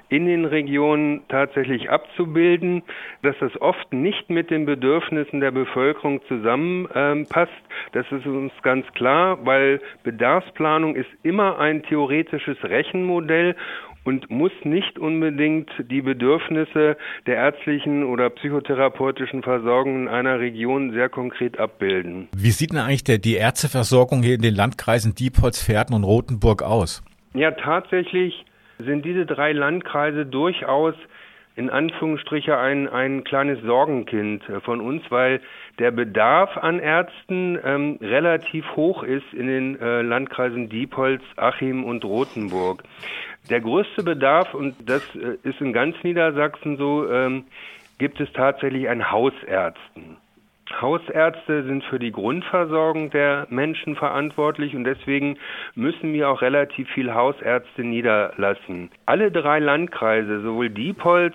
in 0.08 0.26
den 0.26 0.44
Regionen 0.44 1.22
tatsächlich 1.28 1.90
abzubilden, 1.90 2.82
dass 3.22 3.36
das 3.40 3.60
oft 3.60 3.92
nicht 3.92 4.30
mit 4.30 4.50
den 4.50 4.66
Bedürfnissen 4.66 5.40
der 5.40 5.50
Bevölkerung 5.50 6.20
zusammenpasst. 6.28 7.50
das 7.92 8.06
ist 8.12 8.26
uns 8.26 8.52
ganz 8.62 8.86
klar, 8.92 9.38
weil 9.44 9.80
Bedarfsplanung 10.04 10.94
ist 10.94 11.10
immer 11.22 11.58
ein 11.58 11.82
theoretisches 11.82 12.62
Rechenmodell 12.62 13.56
und 14.04 14.30
muss 14.30 14.52
nicht 14.64 14.98
unbedingt 14.98 15.70
die 15.90 16.02
Bedürfnisse 16.02 16.96
der 17.26 17.36
ärztlichen 17.36 18.04
oder 18.04 18.30
psychotherapeutischen 18.30 19.42
Versorgung 19.42 20.02
in 20.02 20.08
einer 20.08 20.40
Region 20.40 20.92
sehr 20.92 21.08
konkret 21.08 21.58
abbilden. 21.58 22.28
Wie 22.34 22.50
sieht 22.50 22.72
denn 22.72 22.78
eigentlich 22.78 23.04
der, 23.04 23.18
die 23.18 23.36
Ärzteversorgung 23.36 24.22
hier 24.22 24.34
in 24.34 24.42
den 24.42 24.54
Landkreisen 24.54 25.14
Diepholz, 25.14 25.64
Pferden 25.64 25.94
und 25.94 26.04
Rothenburg 26.04 26.62
aus? 26.62 27.02
Ja, 27.34 27.50
tatsächlich 27.52 28.44
sind 28.78 29.04
diese 29.04 29.26
drei 29.26 29.52
Landkreise 29.52 30.26
durchaus 30.26 30.94
in 31.60 31.68
Anführungsstriche 31.68 32.56
ein, 32.56 32.88
ein 32.88 33.22
kleines 33.22 33.62
Sorgenkind 33.62 34.42
von 34.64 34.80
uns, 34.80 35.02
weil 35.10 35.42
der 35.78 35.90
Bedarf 35.90 36.56
an 36.56 36.78
Ärzten 36.78 37.58
ähm, 37.62 37.98
relativ 38.00 38.64
hoch 38.76 39.02
ist 39.02 39.30
in 39.34 39.46
den 39.46 39.78
äh, 39.78 40.00
Landkreisen 40.00 40.70
Diepholz, 40.70 41.22
Achim 41.36 41.84
und 41.84 42.02
Rothenburg. 42.04 42.82
Der 43.50 43.60
größte 43.60 44.02
Bedarf, 44.02 44.54
und 44.54 44.74
das 44.88 45.02
äh, 45.14 45.36
ist 45.46 45.60
in 45.60 45.74
ganz 45.74 45.96
Niedersachsen 46.02 46.78
so, 46.78 47.10
ähm, 47.10 47.44
gibt 47.98 48.20
es 48.20 48.32
tatsächlich 48.32 48.88
an 48.88 49.10
Hausärzten. 49.10 50.16
Hausärzte 50.80 51.64
sind 51.64 51.84
für 51.84 51.98
die 51.98 52.12
Grundversorgung 52.12 53.10
der 53.10 53.46
Menschen 53.50 53.96
verantwortlich 53.96 54.74
und 54.74 54.84
deswegen 54.84 55.36
müssen 55.74 56.12
wir 56.12 56.28
auch 56.28 56.42
relativ 56.42 56.88
viel 56.90 57.12
Hausärzte 57.12 57.82
niederlassen. 57.82 58.90
Alle 59.06 59.32
drei 59.32 59.58
Landkreise, 59.58 60.42
sowohl 60.42 60.70
Diepholz, 60.70 61.34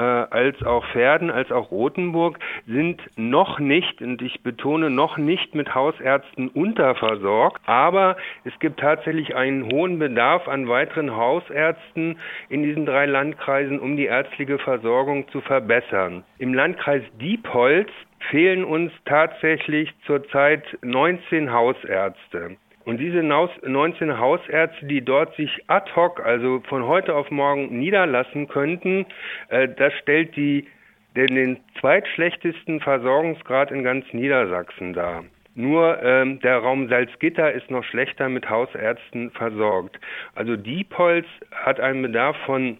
äh, 0.00 0.02
als 0.02 0.62
auch 0.62 0.86
Pferden, 0.92 1.30
als 1.30 1.52
auch 1.52 1.70
Rothenburg 1.70 2.38
sind 2.66 3.02
noch 3.16 3.58
nicht, 3.58 4.00
und 4.00 4.22
ich 4.22 4.42
betone 4.42 4.88
noch 4.88 5.18
nicht 5.18 5.54
mit 5.54 5.74
Hausärzten 5.74 6.48
unterversorgt, 6.48 7.60
aber 7.66 8.16
es 8.44 8.58
gibt 8.60 8.80
tatsächlich 8.80 9.36
einen 9.36 9.70
hohen 9.70 9.98
Bedarf 9.98 10.48
an 10.48 10.68
weiteren 10.68 11.14
Hausärzten 11.14 12.18
in 12.48 12.62
diesen 12.62 12.86
drei 12.86 13.04
Landkreisen, 13.04 13.78
um 13.78 13.98
die 13.98 14.06
ärztliche 14.06 14.58
Versorgung 14.58 15.28
zu 15.28 15.42
verbessern. 15.42 16.24
Im 16.38 16.54
Landkreis 16.54 17.02
Diepholz 17.20 17.90
fehlen 18.30 18.64
uns 18.64 18.92
tatsächlich 19.04 19.92
zurzeit 20.06 20.64
19 20.80 21.52
Hausärzte. 21.52 22.56
Und 22.84 22.98
diese 22.98 23.22
19 23.22 24.18
Hausärzte, 24.18 24.86
die 24.86 25.02
dort 25.02 25.34
sich 25.36 25.50
ad 25.66 25.90
hoc, 25.94 26.24
also 26.24 26.60
von 26.68 26.86
heute 26.86 27.14
auf 27.14 27.30
morgen 27.30 27.78
niederlassen 27.78 28.48
könnten, 28.48 29.06
äh, 29.48 29.68
das 29.68 29.92
stellt 30.02 30.34
die, 30.36 30.66
den, 31.14 31.34
den 31.34 31.60
zweitschlechtesten 31.80 32.80
Versorgungsgrad 32.80 33.70
in 33.70 33.84
ganz 33.84 34.06
Niedersachsen 34.12 34.92
dar. 34.94 35.24
Nur 35.54 36.02
ähm, 36.02 36.40
der 36.40 36.58
Raum 36.58 36.88
Salzgitter 36.88 37.52
ist 37.52 37.70
noch 37.70 37.84
schlechter 37.84 38.28
mit 38.28 38.48
Hausärzten 38.48 39.30
versorgt. 39.32 39.98
Also 40.34 40.56
Diepholz 40.56 41.26
hat 41.52 41.80
einen 41.80 42.02
Bedarf 42.02 42.36
von 42.46 42.78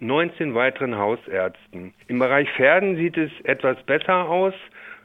19 0.00 0.54
weiteren 0.54 0.98
Hausärzten. 0.98 1.94
Im 2.08 2.18
Bereich 2.18 2.48
Pferden 2.56 2.96
sieht 2.96 3.16
es 3.16 3.30
etwas 3.44 3.80
besser 3.84 4.28
aus. 4.28 4.54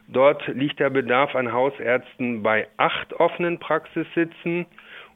Dort 0.08 0.46
liegt 0.48 0.78
der 0.80 0.90
Bedarf 0.90 1.34
an 1.34 1.52
Hausärzten 1.52 2.42
bei 2.42 2.68
acht 2.76 3.12
offenen 3.14 3.58
Praxissitzen. 3.58 4.66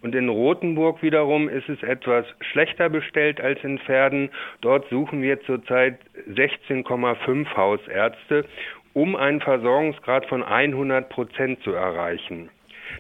Und 0.03 0.15
in 0.15 0.29
Rothenburg 0.29 1.03
wiederum 1.03 1.49
ist 1.49 1.69
es 1.69 1.83
etwas 1.83 2.25
schlechter 2.41 2.89
bestellt 2.89 3.41
als 3.41 3.63
in 3.63 3.79
Pferden. 3.79 4.31
Dort 4.63 4.89
suchen 4.89 5.23
wir 5.23 5.41
zurzeit 5.43 5.99
16,5 6.29 7.55
Hausärzte, 7.55 8.47
um 8.95 9.15
einen 9.15 9.41
Versorgungsgrad 9.41 10.27
von 10.27 10.43
100 10.43 11.09
Prozent 11.11 11.63
zu 11.63 11.73
erreichen. 11.73 12.49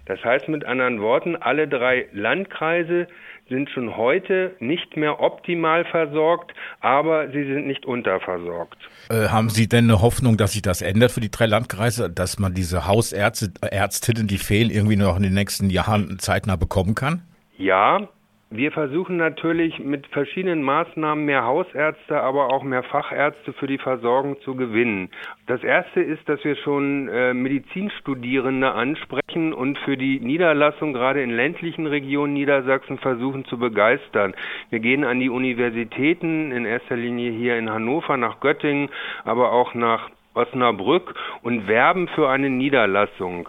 Das 0.06 0.22
heißt 0.24 0.48
mit 0.48 0.64
anderen 0.64 1.00
Worten, 1.00 1.36
alle 1.36 1.68
drei 1.68 2.06
Landkreise 2.12 3.06
sind 3.48 3.68
schon 3.70 3.96
heute 3.96 4.54
nicht 4.60 4.96
mehr 4.96 5.20
optimal 5.20 5.84
versorgt, 5.84 6.54
aber 6.80 7.30
sie 7.30 7.44
sind 7.44 7.66
nicht 7.66 7.84
unterversorgt. 7.84 8.78
Äh, 9.10 9.28
haben 9.28 9.50
Sie 9.50 9.68
denn 9.68 9.84
eine 9.84 10.00
Hoffnung, 10.00 10.36
dass 10.36 10.52
sich 10.52 10.62
das 10.62 10.82
ändert 10.82 11.10
für 11.10 11.20
die 11.20 11.30
drei 11.30 11.46
Landkreise, 11.46 12.08
dass 12.08 12.38
man 12.38 12.54
diese 12.54 12.86
Hausärzte, 12.86 13.52
Ärztinnen, 13.60 14.28
die 14.28 14.38
fehlen, 14.38 14.70
irgendwie 14.70 14.96
noch 14.96 15.16
in 15.16 15.24
den 15.24 15.34
nächsten 15.34 15.68
Jahren 15.68 16.18
zeitnah 16.18 16.56
bekommen 16.56 16.94
kann? 16.94 17.22
Ja, 17.58 18.08
Wir 18.52 18.72
versuchen 18.72 19.16
natürlich 19.16 19.78
mit 19.78 20.08
verschiedenen 20.08 20.64
Maßnahmen 20.64 21.24
mehr 21.24 21.44
Hausärzte, 21.44 22.20
aber 22.20 22.52
auch 22.52 22.64
mehr 22.64 22.82
Fachärzte 22.82 23.52
für 23.52 23.68
die 23.68 23.78
Versorgung 23.78 24.40
zu 24.40 24.56
gewinnen. 24.56 25.08
Das 25.46 25.62
erste 25.62 26.00
ist, 26.00 26.28
dass 26.28 26.42
wir 26.42 26.56
schon 26.56 27.06
äh, 27.06 27.32
Medizinstudierende 27.32 28.72
ansprechen 28.72 29.52
und 29.52 29.78
für 29.78 29.96
die 29.96 30.18
Niederlassung 30.18 30.92
gerade 30.92 31.22
in 31.22 31.30
ländlichen 31.30 31.86
Regionen 31.86 32.32
Niedersachsen 32.32 32.98
versuchen 32.98 33.44
zu 33.44 33.56
begeistern. 33.56 34.34
Wir 34.70 34.80
gehen 34.80 35.04
an 35.04 35.20
die 35.20 35.30
Universitäten, 35.30 36.50
in 36.50 36.64
erster 36.64 36.96
Linie 36.96 37.30
hier 37.30 37.56
in 37.56 37.70
Hannover, 37.70 38.16
nach 38.16 38.40
Göttingen, 38.40 38.88
aber 39.22 39.52
auch 39.52 39.74
nach 39.74 40.10
Osnabrück 40.34 41.14
und 41.42 41.68
werben 41.68 42.08
für 42.08 42.28
eine 42.28 42.50
Niederlassung. 42.50 43.48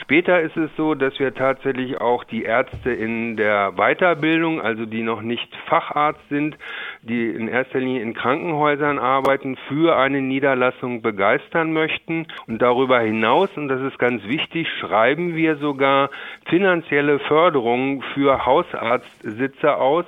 Später 0.00 0.40
ist 0.40 0.56
es 0.56 0.70
so, 0.76 0.94
dass 0.94 1.18
wir 1.18 1.34
tatsächlich 1.34 2.00
auch 2.00 2.24
die 2.24 2.42
Ärzte 2.42 2.90
in 2.92 3.36
der 3.36 3.72
Weiterbildung, 3.72 4.60
also 4.60 4.84
die 4.84 5.02
noch 5.02 5.22
nicht 5.22 5.48
Facharzt 5.66 6.28
sind, 6.28 6.56
die 7.02 7.30
in 7.30 7.48
erster 7.48 7.78
Linie 7.78 8.02
in 8.02 8.12
Krankenhäusern 8.12 8.98
arbeiten, 8.98 9.56
für 9.68 9.96
eine 9.96 10.20
Niederlassung 10.20 11.00
begeistern 11.00 11.72
möchten. 11.72 12.26
Und 12.46 12.60
darüber 12.60 13.00
hinaus, 13.00 13.48
und 13.56 13.68
das 13.68 13.80
ist 13.80 13.98
ganz 13.98 14.22
wichtig, 14.24 14.68
schreiben 14.80 15.34
wir 15.34 15.56
sogar 15.56 16.10
finanzielle 16.44 17.18
Förderungen 17.18 18.02
für 18.14 18.44
Hausarztsitze 18.44 19.76
aus 19.76 20.04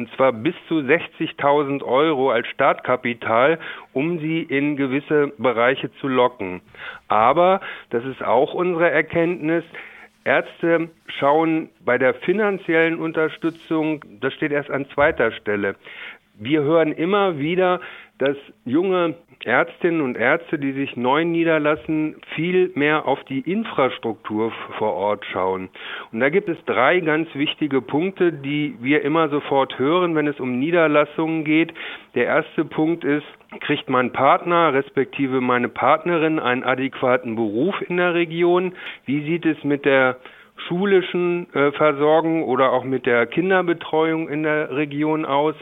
und 0.00 0.10
zwar 0.16 0.32
bis 0.32 0.54
zu 0.66 0.76
60.000 0.76 1.82
Euro 1.84 2.30
als 2.30 2.46
Startkapital, 2.48 3.58
um 3.92 4.18
sie 4.18 4.40
in 4.40 4.76
gewisse 4.76 5.30
Bereiche 5.36 5.92
zu 6.00 6.08
locken. 6.08 6.62
Aber, 7.08 7.60
das 7.90 8.02
ist 8.06 8.24
auch 8.24 8.54
unsere 8.54 8.90
Erkenntnis, 8.90 9.62
Ärzte 10.24 10.88
schauen 11.18 11.68
bei 11.84 11.98
der 11.98 12.14
finanziellen 12.14 12.98
Unterstützung, 12.98 14.02
das 14.22 14.32
steht 14.32 14.52
erst 14.52 14.70
an 14.70 14.86
zweiter 14.94 15.32
Stelle. 15.32 15.76
Wir 16.38 16.62
hören 16.62 16.92
immer 16.92 17.38
wieder, 17.38 17.82
dass 18.16 18.36
junge 18.64 19.16
Ärztinnen 19.44 20.00
und 20.02 20.16
Ärzte, 20.16 20.58
die 20.58 20.72
sich 20.72 20.96
neu 20.96 21.24
niederlassen, 21.24 22.16
viel 22.34 22.70
mehr 22.74 23.06
auf 23.06 23.22
die 23.24 23.40
Infrastruktur 23.40 24.52
vor 24.78 24.92
Ort 24.94 25.24
schauen. 25.32 25.70
Und 26.12 26.20
da 26.20 26.28
gibt 26.28 26.48
es 26.48 26.58
drei 26.66 27.00
ganz 27.00 27.28
wichtige 27.34 27.80
Punkte, 27.80 28.32
die 28.32 28.76
wir 28.80 29.02
immer 29.02 29.28
sofort 29.28 29.78
hören, 29.78 30.14
wenn 30.14 30.26
es 30.26 30.40
um 30.40 30.58
Niederlassungen 30.58 31.44
geht. 31.44 31.72
Der 32.14 32.26
erste 32.26 32.64
Punkt 32.64 33.04
ist, 33.04 33.26
kriegt 33.60 33.88
mein 33.88 34.12
Partner 34.12 34.74
respektive 34.74 35.40
meine 35.40 35.68
Partnerin 35.68 36.38
einen 36.38 36.62
adäquaten 36.62 37.34
Beruf 37.34 37.74
in 37.88 37.96
der 37.96 38.14
Region? 38.14 38.74
Wie 39.06 39.24
sieht 39.24 39.46
es 39.46 39.62
mit 39.64 39.84
der 39.84 40.16
schulischen 40.66 41.52
äh, 41.54 41.72
Versorgung 41.72 42.44
oder 42.44 42.72
auch 42.72 42.84
mit 42.84 43.06
der 43.06 43.26
Kinderbetreuung 43.26 44.28
in 44.28 44.42
der 44.42 44.74
Region 44.74 45.24
aus? 45.24 45.54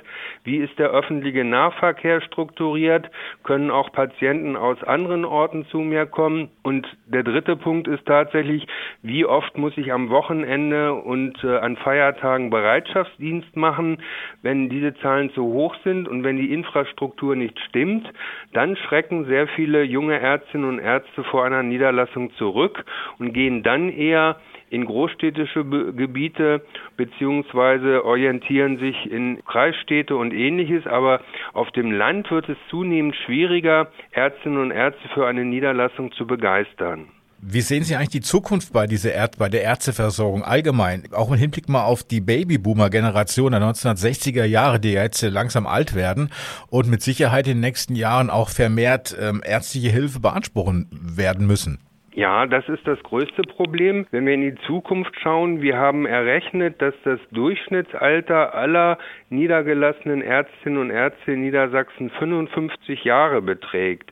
Wie 0.45 0.57
ist 0.57 0.79
der 0.79 0.91
öffentliche 0.91 1.45
Nahverkehr 1.45 2.21
strukturiert? 2.21 3.11
Können 3.45 3.71
auch 3.71 3.93
Patienten 3.93 4.57
aus 4.57 4.83
anderen 4.83 5.25
Orten 5.25 5.67
zu 5.67 5.79
mir 5.79 6.07
kommen? 6.07 6.51
Und 6.63 6.87
der 7.07 7.23
dritte 7.23 7.57
Punkt 7.57 7.89
ist 7.89 8.07
tatsächlich, 8.07 8.67
wie 9.03 9.25
oft 9.25 9.57
muss 9.59 9.77
ich 9.77 9.93
am 9.93 10.11
Wochenende 10.11 10.95
und 10.95 11.43
äh, 11.45 11.59
an 11.59 11.77
Feiertagen 11.77 12.51
Bereitschaftsdienst 12.51 13.57
machen? 13.57 14.03
Wenn 14.43 14.69
diese 14.69 14.95
Zahlen 14.97 15.31
zu 15.31 15.43
hoch 15.43 15.75
sind 15.85 16.09
und 16.09 16.25
wenn 16.25 16.37
die 16.37 16.53
Infrastruktur 16.53 17.37
nicht 17.37 17.59
stimmt, 17.69 18.09
dann 18.53 18.77
schrecken 18.77 19.27
sehr 19.27 19.49
viele 19.49 19.83
junge 19.83 20.19
Ärztinnen 20.19 20.69
und 20.69 20.79
Ärzte 20.79 21.25
vor 21.25 21.45
einer 21.45 21.63
Niederlassung 21.63 22.33
zurück 22.35 22.85
und 23.19 23.33
gehen 23.33 23.63
dann 23.63 23.91
eher 23.91 24.37
in 24.71 24.85
großstädtische 24.85 25.65
Gebiete 25.65 26.63
beziehungsweise 26.97 28.05
orientieren 28.05 28.79
sich 28.79 29.11
in 29.11 29.45
Kreisstädte 29.45 30.17
und 30.17 30.33
ähnliches, 30.33 30.87
aber 30.87 31.21
auf 31.53 31.71
dem 31.73 31.91
Land 31.91 32.31
wird 32.31 32.49
es 32.49 32.59
zunehmend 32.71 33.17
schwieriger, 33.17 33.91
Ärztinnen 34.11 34.59
und 34.59 34.71
Ärzte 34.71 35.09
für 35.15 35.27
eine 35.27 35.45
Niederlassung 35.45 36.13
zu 36.13 36.27
begeistern. 36.27 37.09
Wie 37.41 37.61
sehen 37.61 37.85
Sie 37.85 37.95
eigentlich 37.95 38.09
die 38.09 38.21
Zukunft 38.21 38.73
bei 38.73 38.89
dieser 38.89 39.13
Erd 39.13 39.39
bei 39.39 39.49
der 39.49 39.63
Ärzteversorgung 39.63 40.43
allgemein? 40.43 41.05
Auch 41.13 41.31
im 41.31 41.39
Hinblick 41.39 41.69
mal 41.69 41.85
auf 41.85 42.03
die 42.03 42.21
Babyboomer-Generation 42.21 43.53
der 43.53 43.63
1960er 43.63 44.45
Jahre, 44.45 44.81
die 44.81 44.91
jetzt 44.91 45.23
langsam 45.23 45.69
alt 45.69 45.95
werden 45.95 46.31
und 46.69 46.89
mit 46.89 47.01
Sicherheit 47.01 47.47
in 47.47 47.55
den 47.55 47.61
nächsten 47.61 47.95
Jahren 47.95 48.29
auch 48.29 48.49
vermehrt 48.49 49.17
ähm, 49.21 49.41
ärztliche 49.45 49.89
Hilfe 49.89 50.19
beanspruchen 50.19 50.89
werden 50.91 51.47
müssen. 51.47 51.79
Ja, 52.19 52.47
das 52.47 52.69
ist 52.69 52.85
das 52.85 53.01
größte 53.05 53.43
Problem. 53.43 54.05
Wenn 54.11 54.27
wir 54.27 54.35
in 54.35 54.41
die 54.41 54.57
Zukunft 54.67 55.15
schauen, 55.21 55.63
wir 55.63 55.77
haben 55.77 56.05
errechnet, 56.05 56.83
dass 56.83 56.95
das 57.05 57.21
Durchschnittsalter 57.31 58.57
aller 58.57 58.99
niedergelassenen 59.31 60.21
Ärztinnen 60.23 60.81
und 60.81 60.91
Ärzte 60.91 61.35
in 61.35 61.43
Niedersachsen 61.43 62.11
55 62.11 63.05
Jahre 63.05 63.41
beträgt. 63.41 64.11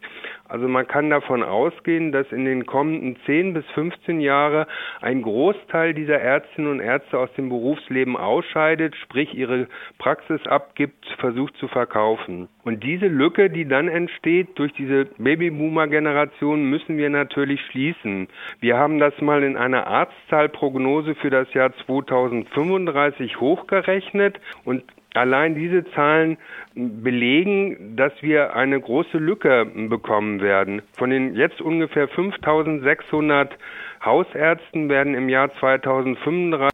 Also 0.48 0.68
man 0.68 0.86
kann 0.86 1.10
davon 1.10 1.42
ausgehen, 1.42 2.12
dass 2.12 2.30
in 2.32 2.44
den 2.44 2.66
kommenden 2.66 3.16
10 3.26 3.54
bis 3.54 3.64
15 3.74 4.20
Jahre 4.20 4.66
ein 5.00 5.22
Großteil 5.22 5.94
dieser 5.94 6.20
Ärztinnen 6.20 6.70
und 6.70 6.80
Ärzte 6.80 7.18
aus 7.18 7.32
dem 7.36 7.48
Berufsleben 7.48 8.16
ausscheidet, 8.16 8.94
sprich 8.96 9.34
ihre 9.34 9.68
Praxis 9.98 10.46
abgibt, 10.46 11.06
versucht 11.18 11.56
zu 11.56 11.68
verkaufen. 11.68 12.48
Und 12.64 12.82
diese 12.82 13.06
Lücke, 13.06 13.50
die 13.50 13.66
dann 13.66 13.88
entsteht 13.88 14.58
durch 14.58 14.72
diese 14.72 15.06
Babyboomer-Generation, 15.18 16.68
müssen 16.68 16.96
wir 16.96 17.10
natürlich 17.10 17.60
schließen. 17.70 18.28
Wir 18.60 18.76
haben 18.76 18.98
das 18.98 19.20
mal 19.20 19.42
in 19.42 19.56
einer 19.56 19.86
Arztzahlprognose 19.86 21.14
für 21.14 21.30
das 21.30 21.52
Jahr 21.54 21.72
2035 21.86 23.40
hochgerechnet 23.40 24.40
und 24.64 24.82
Allein 25.16 25.54
diese 25.54 25.84
Zahlen 25.92 26.36
belegen, 26.74 27.96
dass 27.96 28.12
wir 28.20 28.54
eine 28.54 28.80
große 28.80 29.18
Lücke 29.18 29.66
bekommen 29.88 30.40
werden. 30.40 30.82
Von 30.96 31.10
den 31.10 31.34
jetzt 31.34 31.60
ungefähr 31.60 32.08
5600 32.08 33.56
Hausärzten 34.04 34.88
werden 34.88 35.14
im 35.14 35.28
Jahr 35.28 35.52
2035 35.58 36.70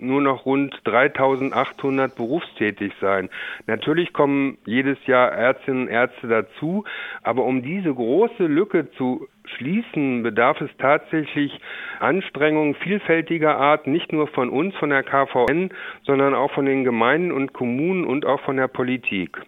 nur 0.00 0.20
noch 0.20 0.46
rund 0.46 0.78
3800 0.84 2.14
berufstätig 2.14 2.92
sein. 3.00 3.30
Natürlich 3.66 4.12
kommen 4.12 4.58
jedes 4.66 4.98
Jahr 5.06 5.32
Ärztinnen 5.32 5.82
und 5.82 5.88
Ärzte 5.88 6.28
dazu, 6.28 6.84
aber 7.22 7.44
um 7.44 7.62
diese 7.62 7.92
große 7.92 8.46
Lücke 8.46 8.90
zu 8.92 9.28
schließen, 9.56 10.22
bedarf 10.22 10.60
es 10.60 10.70
tatsächlich 10.78 11.52
Anstrengungen 12.00 12.74
vielfältiger 12.74 13.56
Art, 13.56 13.86
nicht 13.86 14.12
nur 14.12 14.26
von 14.28 14.48
uns, 14.48 14.74
von 14.76 14.90
der 14.90 15.02
KVN, 15.02 15.70
sondern 16.04 16.34
auch 16.34 16.52
von 16.52 16.66
den 16.66 16.84
Gemeinden 16.84 17.32
und 17.32 17.52
Kommunen 17.52 18.04
und 18.04 18.24
auch 18.26 18.40
von 18.40 18.56
der 18.56 18.68
Politik. 18.68 19.40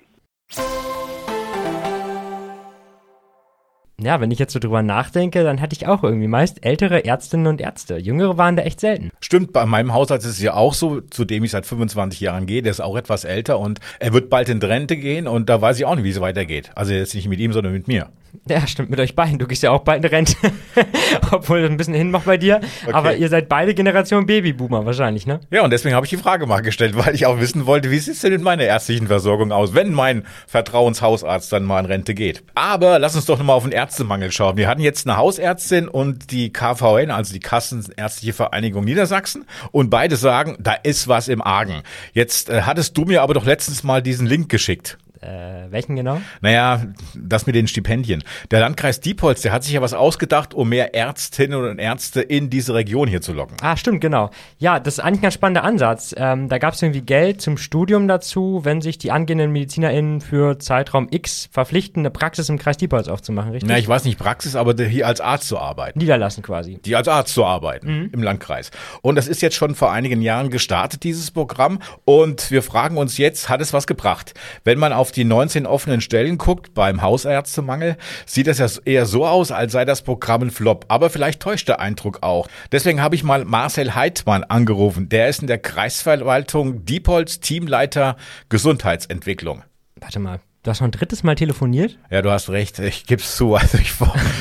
Ja, 4.06 4.20
wenn 4.20 4.30
ich 4.30 4.38
jetzt 4.38 4.52
so 4.52 4.60
drüber 4.60 4.84
nachdenke, 4.84 5.42
dann 5.42 5.60
hatte 5.60 5.74
ich 5.74 5.88
auch 5.88 6.04
irgendwie 6.04 6.28
meist 6.28 6.64
ältere 6.64 7.04
Ärztinnen 7.04 7.48
und 7.48 7.60
Ärzte. 7.60 7.96
Jüngere 7.96 8.38
waren 8.38 8.54
da 8.54 8.62
echt 8.62 8.78
selten. 8.78 9.10
Stimmt, 9.18 9.52
bei 9.52 9.66
meinem 9.66 9.92
Hausarzt 9.92 10.24
ist 10.24 10.34
es 10.34 10.40
ja 10.40 10.54
auch 10.54 10.74
so, 10.74 11.00
zu 11.00 11.24
dem 11.24 11.42
ich 11.42 11.50
seit 11.50 11.66
25 11.66 12.20
Jahren 12.20 12.46
gehe. 12.46 12.62
Der 12.62 12.70
ist 12.70 12.78
auch 12.78 12.96
etwas 12.96 13.24
älter 13.24 13.58
und 13.58 13.80
er 13.98 14.12
wird 14.12 14.30
bald 14.30 14.48
in 14.48 14.62
Rente 14.62 14.96
gehen 14.96 15.26
und 15.26 15.48
da 15.48 15.60
weiß 15.60 15.76
ich 15.80 15.86
auch 15.86 15.96
nicht, 15.96 16.04
wie 16.04 16.10
es 16.10 16.20
weitergeht. 16.20 16.70
Also 16.76 16.92
jetzt 16.92 17.16
nicht 17.16 17.26
mit 17.26 17.40
ihm, 17.40 17.52
sondern 17.52 17.72
mit 17.72 17.88
mir. 17.88 18.10
Ja, 18.48 18.66
stimmt 18.66 18.90
mit 18.90 19.00
euch 19.00 19.14
beiden. 19.14 19.38
Du 19.38 19.46
gehst 19.46 19.62
ja 19.62 19.70
auch 19.70 19.82
bald 19.82 20.04
in 20.04 20.10
Rente. 20.10 20.36
Obwohl 21.32 21.62
das 21.62 21.70
ein 21.70 21.76
bisschen 21.76 21.94
hin 21.94 22.12
bei 22.24 22.36
dir. 22.36 22.60
Okay. 22.84 22.92
Aber 22.92 23.16
ihr 23.16 23.28
seid 23.28 23.48
beide 23.48 23.74
Generation 23.74 24.26
Babyboomer 24.26 24.84
wahrscheinlich, 24.86 25.26
ne? 25.26 25.40
Ja, 25.50 25.64
und 25.64 25.70
deswegen 25.70 25.94
habe 25.94 26.06
ich 26.06 26.10
die 26.10 26.16
Frage 26.16 26.46
mal 26.46 26.60
gestellt, 26.60 26.96
weil 26.96 27.14
ich 27.14 27.26
auch 27.26 27.40
wissen 27.40 27.66
wollte, 27.66 27.90
wie 27.90 27.98
sieht 27.98 28.14
es 28.14 28.20
denn 28.20 28.32
mit 28.32 28.42
meiner 28.42 28.64
ärztlichen 28.64 29.06
Versorgung 29.06 29.52
aus, 29.52 29.74
wenn 29.74 29.92
mein 29.92 30.24
Vertrauenshausarzt 30.46 31.52
dann 31.52 31.64
mal 31.64 31.80
in 31.80 31.86
Rente 31.86 32.14
geht. 32.14 32.44
Aber 32.54 32.98
lass 32.98 33.16
uns 33.16 33.26
doch 33.26 33.38
nochmal 33.38 33.56
auf 33.56 33.64
den 33.64 33.72
Ärztemangel 33.96 34.30
schauen. 34.30 34.58
Wir 34.58 34.68
hatten 34.68 34.82
jetzt 34.82 35.06
eine 35.06 35.16
Hausärztin 35.16 35.88
und 35.88 36.30
die 36.30 36.52
KVN, 36.52 37.10
also 37.10 37.32
die 37.32 37.40
Kassenärztliche 37.40 38.34
Vereinigung 38.34 38.84
Niedersachsen. 38.84 39.46
Und 39.72 39.88
beide 39.88 40.16
sagen, 40.16 40.56
da 40.60 40.74
ist 40.74 41.08
was 41.08 41.28
im 41.28 41.40
Argen. 41.40 41.82
Jetzt 42.12 42.50
äh, 42.50 42.62
hattest 42.62 42.94
du 42.98 43.06
mir 43.06 43.22
aber 43.22 43.32
doch 43.32 43.46
letztens 43.46 43.84
mal 43.84 44.02
diesen 44.02 44.26
Link 44.26 44.50
geschickt. 44.50 44.98
Äh, 45.20 45.70
welchen 45.70 45.96
genau? 45.96 46.20
Naja, 46.40 46.82
das 47.14 47.46
mit 47.46 47.54
den 47.54 47.68
Stipendien. 47.68 48.22
Der 48.50 48.60
Landkreis 48.60 49.00
Diepholz, 49.00 49.42
der 49.42 49.52
hat 49.52 49.64
sich 49.64 49.72
ja 49.72 49.82
was 49.82 49.94
ausgedacht, 49.94 50.54
um 50.54 50.68
mehr 50.68 50.94
Ärztinnen 50.94 51.58
und 51.58 51.78
Ärzte 51.78 52.20
in 52.20 52.50
diese 52.50 52.74
Region 52.74 53.08
hier 53.08 53.20
zu 53.20 53.32
locken. 53.32 53.56
Ah, 53.60 53.76
stimmt, 53.76 54.00
genau. 54.00 54.30
Ja, 54.58 54.80
das 54.80 54.94
ist 54.94 55.00
eigentlich 55.00 55.20
ein 55.20 55.22
ganz 55.22 55.34
spannender 55.34 55.64
Ansatz. 55.64 56.14
Ähm, 56.16 56.48
da 56.48 56.58
gab 56.58 56.74
es 56.74 56.82
irgendwie 56.82 57.02
Geld 57.02 57.40
zum 57.40 57.58
Studium 57.58 58.08
dazu, 58.08 58.60
wenn 58.64 58.80
sich 58.80 58.98
die 58.98 59.10
angehenden 59.10 59.52
MedizinerInnen 59.52 60.20
für 60.20 60.58
Zeitraum 60.58 61.08
X 61.10 61.48
verpflichten, 61.50 62.02
eine 62.02 62.10
Praxis 62.10 62.48
im 62.48 62.58
Kreis 62.58 62.76
Diepholz 62.76 63.08
aufzumachen, 63.08 63.52
richtig? 63.52 63.68
Na, 63.68 63.78
ich 63.78 63.88
weiß 63.88 64.04
nicht 64.04 64.18
Praxis, 64.18 64.56
aber 64.56 64.74
hier 64.84 65.06
als 65.06 65.20
Arzt 65.20 65.48
zu 65.48 65.58
arbeiten. 65.58 65.98
Niederlassen 65.98 66.42
quasi. 66.42 66.78
Die 66.84 66.96
als 66.96 67.08
Arzt 67.08 67.34
zu 67.34 67.44
arbeiten 67.44 68.00
mhm. 68.00 68.10
im 68.12 68.22
Landkreis. 68.22 68.70
Und 69.02 69.16
das 69.16 69.28
ist 69.28 69.42
jetzt 69.42 69.56
schon 69.56 69.74
vor 69.74 69.92
einigen 69.92 70.22
Jahren 70.22 70.50
gestartet, 70.50 71.04
dieses 71.04 71.30
Programm. 71.30 71.80
Und 72.04 72.50
wir 72.50 72.62
fragen 72.62 72.96
uns 72.96 73.18
jetzt, 73.18 73.48
hat 73.48 73.60
es 73.60 73.72
was 73.72 73.86
gebracht? 73.86 74.34
Wenn 74.64 74.78
man 74.78 74.92
auf 74.92 75.05
auf 75.06 75.12
die 75.12 75.22
19 75.22 75.66
offenen 75.66 76.00
Stellen 76.00 76.36
guckt 76.36 76.74
beim 76.74 77.00
Hausärztemangel, 77.00 77.96
sieht 78.26 78.48
das 78.48 78.58
ja 78.58 78.66
eher 78.84 79.06
so 79.06 79.24
aus, 79.24 79.52
als 79.52 79.70
sei 79.70 79.84
das 79.84 80.02
Programm 80.02 80.42
ein 80.42 80.50
Flop. 80.50 80.84
Aber 80.88 81.10
vielleicht 81.10 81.38
täuscht 81.38 81.68
der 81.68 81.78
Eindruck 81.78 82.24
auch. 82.24 82.48
Deswegen 82.72 83.00
habe 83.00 83.14
ich 83.14 83.22
mal 83.22 83.44
Marcel 83.44 83.94
Heidmann 83.94 84.42
angerufen. 84.42 85.08
Der 85.08 85.28
ist 85.28 85.42
in 85.42 85.46
der 85.46 85.58
Kreisverwaltung 85.58 86.84
Diepholz 86.84 87.38
Teamleiter 87.38 88.16
Gesundheitsentwicklung. 88.48 89.62
Warte 90.00 90.18
mal, 90.18 90.40
Du 90.66 90.70
hast 90.70 90.78
schon 90.78 90.88
ein 90.88 90.90
drittes 90.90 91.22
Mal 91.22 91.36
telefoniert? 91.36 91.96
Ja, 92.10 92.22
du 92.22 92.30
hast 92.32 92.50
recht. 92.50 92.80
Ich 92.80 93.06
gib's 93.06 93.36
zu. 93.36 93.54
Also 93.66 93.78
ich 93.78 93.92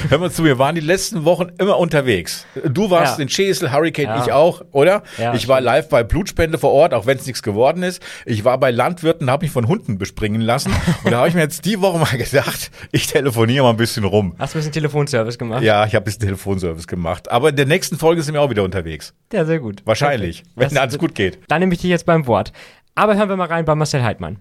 hör 0.10 0.18
mal 0.18 0.32
zu, 0.32 0.44
wir 0.44 0.58
waren 0.58 0.74
die 0.74 0.82
letzten 0.82 1.24
Wochen 1.24 1.50
immer 1.60 1.78
unterwegs. 1.78 2.48
Du 2.68 2.90
warst 2.90 3.20
ja. 3.20 3.24
in 3.24 3.30
Schesel, 3.30 3.72
Hurricane, 3.72 4.08
ja. 4.08 4.24
ich 4.26 4.32
auch, 4.32 4.64
oder? 4.72 5.04
Ja, 5.20 5.36
ich 5.36 5.48
war 5.48 5.58
stimmt. 5.58 5.66
live 5.66 5.90
bei 5.90 6.04
Blutspende 6.04 6.58
vor 6.58 6.72
Ort, 6.72 6.96
auch 6.96 7.06
wenn 7.06 7.20
es 7.20 7.28
nichts 7.28 7.44
geworden 7.44 7.84
ist. 7.84 8.02
Ich 8.26 8.44
war 8.44 8.58
bei 8.58 8.72
Landwirten, 8.72 9.30
habe 9.30 9.46
mich 9.46 9.52
von 9.52 9.68
Hunden 9.68 10.00
bespringen 10.00 10.42
lassen. 10.42 10.74
und 11.04 11.12
da 11.12 11.20
habe 11.20 11.28
ich 11.28 11.36
mir 11.36 11.42
jetzt 11.42 11.66
die 11.66 11.80
Woche 11.80 12.00
mal 12.00 12.18
gedacht, 12.18 12.72
ich 12.92 13.06
telefoniere 13.06 13.64
mal 13.64 13.70
ein 13.70 13.78
bisschen 13.78 14.04
rum. 14.04 14.34
Hast 14.40 14.56
du 14.56 14.58
ein 14.58 14.62
bisschen 14.62 14.74
Telefonservice 14.74 15.38
gemacht? 15.38 15.62
Ja, 15.62 15.86
ich 15.86 15.94
habe 15.94 16.04
ein 16.04 16.06
bisschen 16.06 16.22
Telefonservice 16.22 16.88
gemacht. 16.88 17.30
Aber 17.30 17.50
in 17.50 17.56
der 17.56 17.68
nächsten 17.68 18.00
Folge 18.00 18.24
sind 18.24 18.34
wir 18.34 18.42
auch 18.42 18.50
wieder 18.50 18.64
unterwegs. 18.64 19.14
Ja, 19.32 19.46
sehr 19.46 19.60
gut. 19.60 19.84
Wahrscheinlich, 19.86 20.40
okay. 20.40 20.50
wenn 20.56 20.70
das, 20.70 20.78
alles 20.78 20.98
gut 20.98 21.14
geht. 21.14 21.38
Dann 21.50 21.60
nehme 21.60 21.76
ich 21.76 21.82
dich 21.82 21.92
jetzt 21.92 22.08
beim 22.08 22.26
Wort. 22.26 22.52
Aber 22.96 23.16
hören 23.16 23.30
wir 23.30 23.36
mal 23.36 23.48
rein 23.48 23.66
bei 23.66 23.76
Marcel 23.76 24.04
Heidmann. 24.04 24.40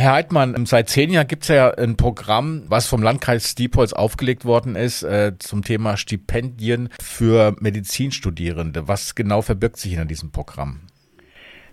Herr 0.00 0.14
Heidmann, 0.14 0.64
seit 0.64 0.88
zehn 0.88 1.10
Jahren 1.10 1.26
gibt 1.26 1.42
es 1.42 1.48
ja 1.50 1.72
ein 1.72 1.98
Programm, 1.98 2.62
was 2.68 2.88
vom 2.88 3.02
Landkreis 3.02 3.54
Diepholz 3.54 3.92
aufgelegt 3.92 4.46
worden 4.46 4.74
ist, 4.74 5.02
äh, 5.02 5.32
zum 5.38 5.62
Thema 5.62 5.98
Stipendien 5.98 6.88
für 7.02 7.54
Medizinstudierende. 7.60 8.88
Was 8.88 9.14
genau 9.14 9.42
verbirgt 9.42 9.76
sich 9.76 9.92
hinter 9.92 10.06
diesem 10.06 10.32
Programm? 10.32 10.80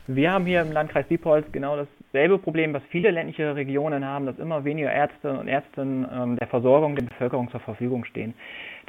Wir 0.07 0.33
haben 0.33 0.45
hier 0.45 0.61
im 0.61 0.73
Landkreis 0.73 1.07
Diepholz 1.07 1.49
genau 1.53 1.77
dasselbe 1.77 2.37
Problem, 2.37 2.73
was 2.73 2.83
viele 2.89 3.11
ländliche 3.11 3.55
Regionen 3.55 4.03
haben, 4.03 4.25
dass 4.25 4.37
immer 4.39 4.65
weniger 4.65 4.91
Ärzte 4.91 5.31
und 5.31 5.47
Ärztinnen 5.47 6.05
ähm, 6.13 6.35
der 6.35 6.47
Versorgung 6.47 6.97
der 6.97 7.05
Bevölkerung 7.05 7.49
zur 7.49 7.61
Verfügung 7.61 8.03
stehen. 8.03 8.33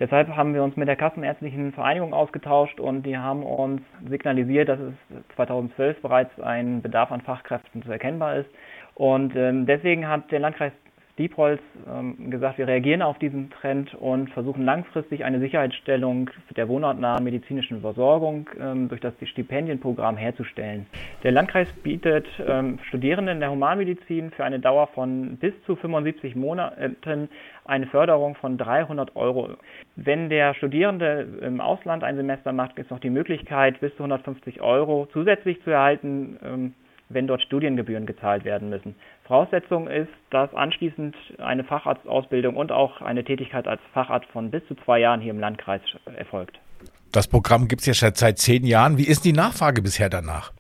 Deshalb 0.01 0.29
haben 0.29 0.53
wir 0.53 0.65
uns 0.65 0.77
mit 0.77 0.89
der 0.89 0.97
Kassenärztlichen 0.97 1.73
Vereinigung 1.73 2.13
ausgetauscht 2.13 2.81
und 2.81 3.05
die 3.05 3.17
haben 3.17 3.45
uns 3.45 3.83
signalisiert, 4.09 4.69
dass 4.69 4.81
es 4.81 4.95
2012 5.37 6.03
bereits 6.03 6.41
ein 6.41 6.83
Bedarf 6.83 7.13
an 7.13 7.21
Fachkräften 7.21 7.85
zu 7.85 7.93
erkennbar 7.93 8.39
ist. 8.39 8.51
Und 8.99 9.37
ähm, 9.37 9.65
deswegen 9.65 10.09
hat 10.09 10.33
der 10.33 10.41
Landkreis 10.41 10.73
Diepholz 11.19 11.61
ähm, 11.89 12.31
gesagt, 12.31 12.59
wir 12.59 12.67
reagieren 12.67 13.01
auf 13.01 13.17
diesen 13.19 13.51
Trend 13.51 13.95
und 13.95 14.29
versuchen 14.31 14.65
langfristig 14.65 15.25
eine 15.25 15.39
Sicherheitsstellung 15.39 16.31
der 16.57 16.69
wohnortnahen 16.69 17.23
medizinischen 17.23 17.81
Versorgung 17.81 18.51
ähm, 18.61 18.89
durch 18.89 19.01
das 19.01 19.15
Stipendienprogramm 19.23 20.17
herzustellen. 20.17 20.87
Der 21.23 21.31
Landkreis 21.31 21.69
bietet 21.85 22.27
ähm, 22.45 22.81
Studierenden 22.89 23.39
der 23.39 23.53
Humanmedizin 23.53 24.33
für 24.33 24.45
eine 24.45 24.59
Dauer 24.59 24.89
von 24.89 25.37
bis 25.37 25.55
zu 25.65 25.77
75 25.77 26.35
Monaten 26.35 27.29
eine 27.65 27.87
Förderung 27.87 28.35
von 28.35 28.59
300 28.59 29.15
Euro. 29.15 29.51
Wenn 29.95 30.29
der 30.29 30.55
Studierende 30.55 31.39
im 31.41 31.61
Ausland 31.61 32.03
ein 32.03 32.17
Semester 32.17 32.53
macht, 32.53 32.79
ist 32.79 32.91
noch 32.91 33.01
die 33.01 33.11
Möglichkeit, 33.11 33.79
bis 33.79 33.93
zu 33.97 34.03
150 34.03 34.61
Euro 34.61 35.07
zusätzlich 35.13 35.63
zu 35.63 35.71
erhalten 35.71 36.37
ähm, 36.45 36.75
wenn 37.09 37.27
dort 37.27 37.43
Studiengebühren 37.43 38.07
gezahlt 38.07 38.45
werden 38.45 38.71
müssen. 38.71 38.95
Voraussetzung 39.25 39.89
ist, 39.89 40.11
dass 40.31 40.53
anschließend 40.55 41.17
eine 41.39 41.65
Facharztausbildung 41.65 42.57
und 42.57 42.73
auch 42.73 43.01
eine 43.01 43.25
Tätigkeit 43.25 43.67
als 43.67 43.81
Facharzt 43.93 44.29
von 44.31 44.51
bis 44.51 44.67
zu 44.67 44.75
zwei 44.85 45.01
Jahren 45.01 45.21
hier 45.21 45.33
im 45.33 45.41
Landkreis 45.41 45.81
erfolgt. 46.17 46.59
Das 47.13 47.27
Programm 47.27 47.69
gibt 47.69 47.81
es 47.81 47.87
ja 47.87 47.95
schon 47.95 48.15
seit 48.15 48.39
zehn 48.39 48.65
Jahren. 48.65 48.99
Wie 48.99 49.07
ist 49.07 49.25
die 49.25 49.33
Nachfrage 49.33 49.83
bisher 49.83 50.11
danach? 50.11 50.53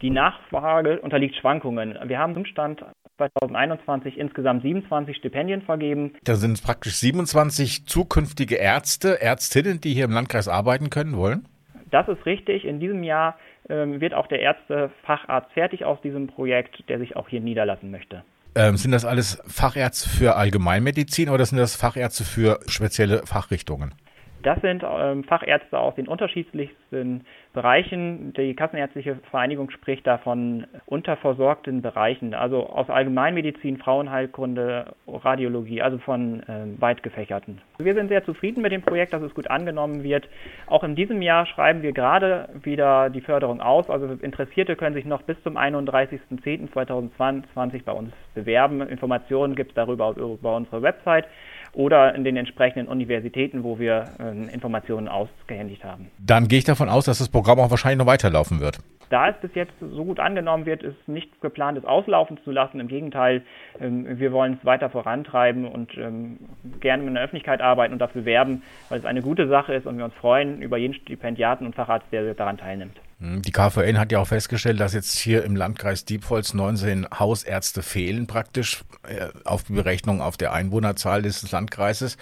Die 0.00 0.10
Nachfrage 0.10 1.00
unterliegt 1.00 1.34
Schwankungen. 1.34 1.98
Wir 2.04 2.18
haben 2.18 2.34
zum 2.34 2.44
Stand 2.44 2.84
2021 3.16 4.16
insgesamt 4.16 4.62
27 4.62 5.16
Stipendien 5.16 5.62
vergeben. 5.62 6.12
Da 6.22 6.36
sind 6.36 6.52
es 6.52 6.62
praktisch 6.62 6.94
27 6.94 7.86
zukünftige 7.86 8.54
Ärzte, 8.54 9.20
Ärztinnen, 9.20 9.80
die 9.80 9.92
hier 9.92 10.04
im 10.04 10.12
Landkreis 10.12 10.46
arbeiten 10.46 10.88
können 10.88 11.16
wollen? 11.16 11.48
Das 11.90 12.06
ist 12.06 12.24
richtig. 12.26 12.64
In 12.64 12.78
diesem 12.78 13.02
Jahr 13.02 13.36
wird 13.68 14.14
auch 14.14 14.26
der 14.26 14.40
Ärztefacharzt 14.40 15.52
fertig 15.52 15.84
aus 15.84 16.00
diesem 16.00 16.26
Projekt, 16.26 16.88
der 16.88 16.98
sich 16.98 17.16
auch 17.16 17.28
hier 17.28 17.40
niederlassen 17.40 17.90
möchte. 17.90 18.24
Ähm, 18.54 18.76
sind 18.76 18.92
das 18.92 19.04
alles 19.04 19.42
Fachärzte 19.46 20.08
für 20.08 20.36
Allgemeinmedizin 20.36 21.28
oder 21.28 21.44
sind 21.44 21.58
das 21.58 21.76
Fachärzte 21.76 22.24
für 22.24 22.60
spezielle 22.66 23.26
Fachrichtungen? 23.26 23.94
Das 24.42 24.60
sind 24.60 24.84
ähm, 24.84 25.24
Fachärzte 25.24 25.78
aus 25.78 25.94
den 25.96 26.08
unterschiedlichsten 26.08 27.24
Bereichen. 27.58 28.32
Die 28.34 28.54
Kassenärztliche 28.54 29.16
Vereinigung 29.32 29.70
spricht 29.70 30.06
da 30.06 30.18
von 30.18 30.68
unterversorgten 30.86 31.82
Bereichen, 31.82 32.32
also 32.32 32.68
aus 32.68 32.88
Allgemeinmedizin, 32.88 33.78
Frauenheilkunde, 33.78 34.94
Radiologie, 35.08 35.82
also 35.82 35.98
von 35.98 36.44
äh, 36.44 36.80
weit 36.80 37.02
gefächerten. 37.02 37.60
Wir 37.78 37.94
sind 37.94 38.10
sehr 38.10 38.24
zufrieden 38.24 38.62
mit 38.62 38.70
dem 38.70 38.82
Projekt, 38.82 39.12
dass 39.12 39.22
es 39.22 39.34
gut 39.34 39.50
angenommen 39.50 40.04
wird. 40.04 40.28
Auch 40.68 40.84
in 40.84 40.94
diesem 40.94 41.20
Jahr 41.20 41.46
schreiben 41.46 41.82
wir 41.82 41.90
gerade 41.90 42.48
wieder 42.62 43.10
die 43.10 43.22
Förderung 43.22 43.60
aus. 43.60 43.90
Also 43.90 44.06
Interessierte 44.22 44.76
können 44.76 44.94
sich 44.94 45.04
noch 45.04 45.22
bis 45.22 45.42
zum 45.42 45.56
31.10.2022 45.56 47.82
bei 47.84 47.90
uns 47.90 48.12
bewerben. 48.36 48.82
Informationen 48.82 49.56
gibt 49.56 49.72
es 49.72 49.74
darüber 49.74 50.14
über 50.16 50.54
unsere 50.54 50.82
Website 50.82 51.26
oder 51.72 52.14
in 52.14 52.24
den 52.24 52.36
entsprechenden 52.36 52.88
Universitäten, 52.88 53.64
wo 53.64 53.78
wir 53.78 54.04
äh, 54.18 54.52
Informationen 54.52 55.08
ausgehändigt 55.08 55.84
haben. 55.84 56.10
Dann 56.18 56.48
gehe 56.48 56.58
ich 56.58 56.64
davon 56.64 56.88
aus, 56.88 57.04
dass 57.04 57.18
das 57.18 57.28
Programm 57.28 57.60
auch 57.60 57.70
wahrscheinlich 57.70 57.98
noch 57.98 58.06
weiterlaufen 58.06 58.60
wird. 58.60 58.78
Da 59.10 59.28
es 59.30 59.36
bis 59.40 59.54
jetzt 59.54 59.72
so 59.80 60.04
gut 60.04 60.20
angenommen 60.20 60.66
wird, 60.66 60.82
ist 60.82 61.08
nicht 61.08 61.40
geplant, 61.40 61.78
es 61.78 61.84
auslaufen 61.84 62.38
zu 62.44 62.50
lassen. 62.50 62.80
Im 62.80 62.88
Gegenteil, 62.88 63.42
ähm, 63.80 64.18
wir 64.18 64.32
wollen 64.32 64.58
es 64.60 64.64
weiter 64.64 64.90
vorantreiben 64.90 65.66
und 65.66 65.96
ähm, 65.96 66.38
gerne 66.80 67.04
in 67.04 67.14
der 67.14 67.22
Öffentlichkeit 67.22 67.60
arbeiten 67.60 67.92
und 67.92 67.98
dafür 67.98 68.24
werben, 68.24 68.62
weil 68.88 68.98
es 68.98 69.04
eine 69.04 69.22
gute 69.22 69.48
Sache 69.48 69.74
ist 69.74 69.86
und 69.86 69.98
wir 69.98 70.04
uns 70.04 70.14
freuen 70.14 70.60
über 70.62 70.76
jeden 70.76 70.94
Stipendiaten 70.94 71.66
und 71.66 71.74
Facharzt, 71.74 72.06
der 72.12 72.34
daran 72.34 72.58
teilnimmt. 72.58 72.98
Hm, 73.20 73.42
die 73.42 73.50
KVN 73.50 73.98
hat 73.98 74.12
ja 74.12 74.20
auch 74.20 74.28
festgestellt, 74.28 74.78
dass 74.78 74.94
jetzt 74.94 75.18
hier 75.18 75.42
im 75.42 75.56
Landkreis 75.56 76.04
Diepholz 76.04 76.54
19 76.54 77.08
Hausärzte 77.18 77.82
fehlen 77.82 78.28
praktisch 78.28 78.84
äh, 79.08 79.26
auf 79.44 79.64
die 79.64 79.72
Berechnung 79.72 80.20
auf 80.20 80.36
der 80.36 80.52
Einwohnerzahl 80.52 81.22
des 81.22 81.50
Landkreises. 81.50 82.16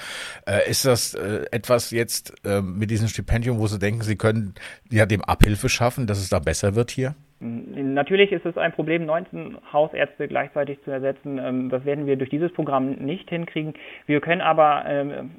Äh, 0.46 0.70
ist 0.70 0.86
das 0.86 1.12
äh, 1.12 1.44
etwas 1.50 1.90
jetzt 1.90 2.32
mit 2.62 2.90
diesem 2.90 3.08
Stipendium, 3.08 3.58
wo 3.58 3.66
Sie 3.66 3.78
denken, 3.78 4.02
Sie 4.02 4.16
können 4.16 4.54
ja 4.90 5.04
dem 5.04 5.22
Abhilfe 5.22 5.68
schaffen, 5.68 6.06
dass 6.06 6.18
es 6.18 6.28
da 6.28 6.38
besser 6.38 6.75
wird 6.76 6.90
hier? 6.90 7.14
Natürlich 7.38 8.32
ist 8.32 8.46
es 8.46 8.56
ein 8.56 8.72
Problem, 8.72 9.04
19 9.04 9.58
Hausärzte 9.70 10.26
gleichzeitig 10.26 10.82
zu 10.84 10.90
ersetzen. 10.90 11.38
Ähm, 11.38 11.68
das 11.68 11.84
werden 11.84 12.06
wir 12.06 12.16
durch 12.16 12.30
dieses 12.30 12.50
Programm 12.52 12.92
nicht 12.92 13.28
hinkriegen. 13.28 13.74
Wir 14.06 14.20
können 14.22 14.40
aber 14.40 14.84
ähm, 14.86 15.30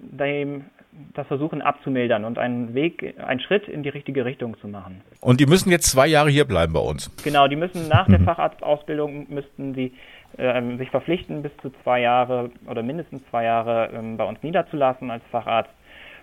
das 1.13 1.25
versuchen 1.25 1.61
abzumildern 1.63 2.23
und 2.23 2.37
einen 2.37 2.75
Weg, 2.75 3.15
einen 3.17 3.39
Schritt 3.39 3.67
in 3.67 3.81
die 3.81 3.89
richtige 3.89 4.25
Richtung 4.25 4.59
zu 4.59 4.67
machen. 4.67 5.01
Und 5.21 5.39
die 5.39 5.47
müssen 5.47 5.71
jetzt 5.71 5.89
zwei 5.89 6.07
Jahre 6.07 6.29
hier 6.29 6.45
bleiben 6.45 6.73
bei 6.73 6.79
uns? 6.79 7.11
Genau, 7.23 7.47
die 7.47 7.55
müssen 7.55 7.87
nach 7.87 8.07
der 8.07 8.19
mhm. 8.19 8.25
Facharztausbildung 8.25 9.25
müssten 9.29 9.73
sie 9.73 9.93
äh, 10.37 10.77
sich 10.77 10.91
verpflichten, 10.91 11.41
bis 11.41 11.51
zu 11.63 11.71
zwei 11.81 12.01
Jahre 12.01 12.51
oder 12.69 12.83
mindestens 12.83 13.21
zwei 13.31 13.45
Jahre 13.45 13.89
bei 14.17 14.23
uns 14.23 14.41
niederzulassen 14.43 15.09
als 15.09 15.23
Facharzt. 15.31 15.71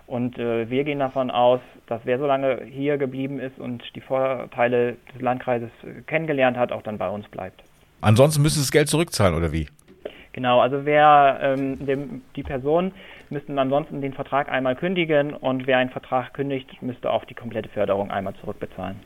Und 0.07 0.39
äh, 0.39 0.69
wir 0.69 0.85
gehen 0.85 0.99
davon 0.99 1.31
aus, 1.31 1.61
dass 1.87 2.01
wer 2.05 2.19
so 2.19 2.27
lange 2.27 2.63
hier 2.65 2.99
geblieben 2.99 3.41
ist 3.41 3.59
und 3.59 3.83
die 3.95 4.01
Vorteile 4.01 4.97
des 5.15 5.21
Landkreises 5.21 5.71
kennengelernt 6.07 6.57
hat, 6.57 6.73
auch 6.73 6.83
dann 6.83 6.99
bei 6.99 7.09
uns 7.09 7.27
bleibt. 7.29 7.63
Ansonsten 8.01 8.43
müssen 8.43 8.57
Sie 8.57 8.63
das 8.63 8.73
Geld 8.73 8.89
zurückzahlen, 8.89 9.35
oder 9.35 9.53
wie? 9.53 9.67
Genau, 10.33 10.61
also 10.61 10.85
wer 10.85 11.39
ähm, 11.43 11.87
dem, 11.87 12.23
die 12.37 12.43
Person 12.43 12.93
müssten 13.31 13.59
ansonsten 13.59 14.01
den 14.01 14.13
Vertrag 14.13 14.51
einmal 14.51 14.77
kündigen 14.77 15.33
und 15.33 15.67
wer 15.67 15.79
einen 15.79 15.91
Vertrag 15.91 16.35
kündigt, 16.35 16.83
müsste 16.83 17.11
auch 17.11 17.25
die 17.25 17.35
komplette 17.35 17.69
Förderung 17.69 18.11
einmal 18.11 18.35
zurückbezahlen. 18.35 18.97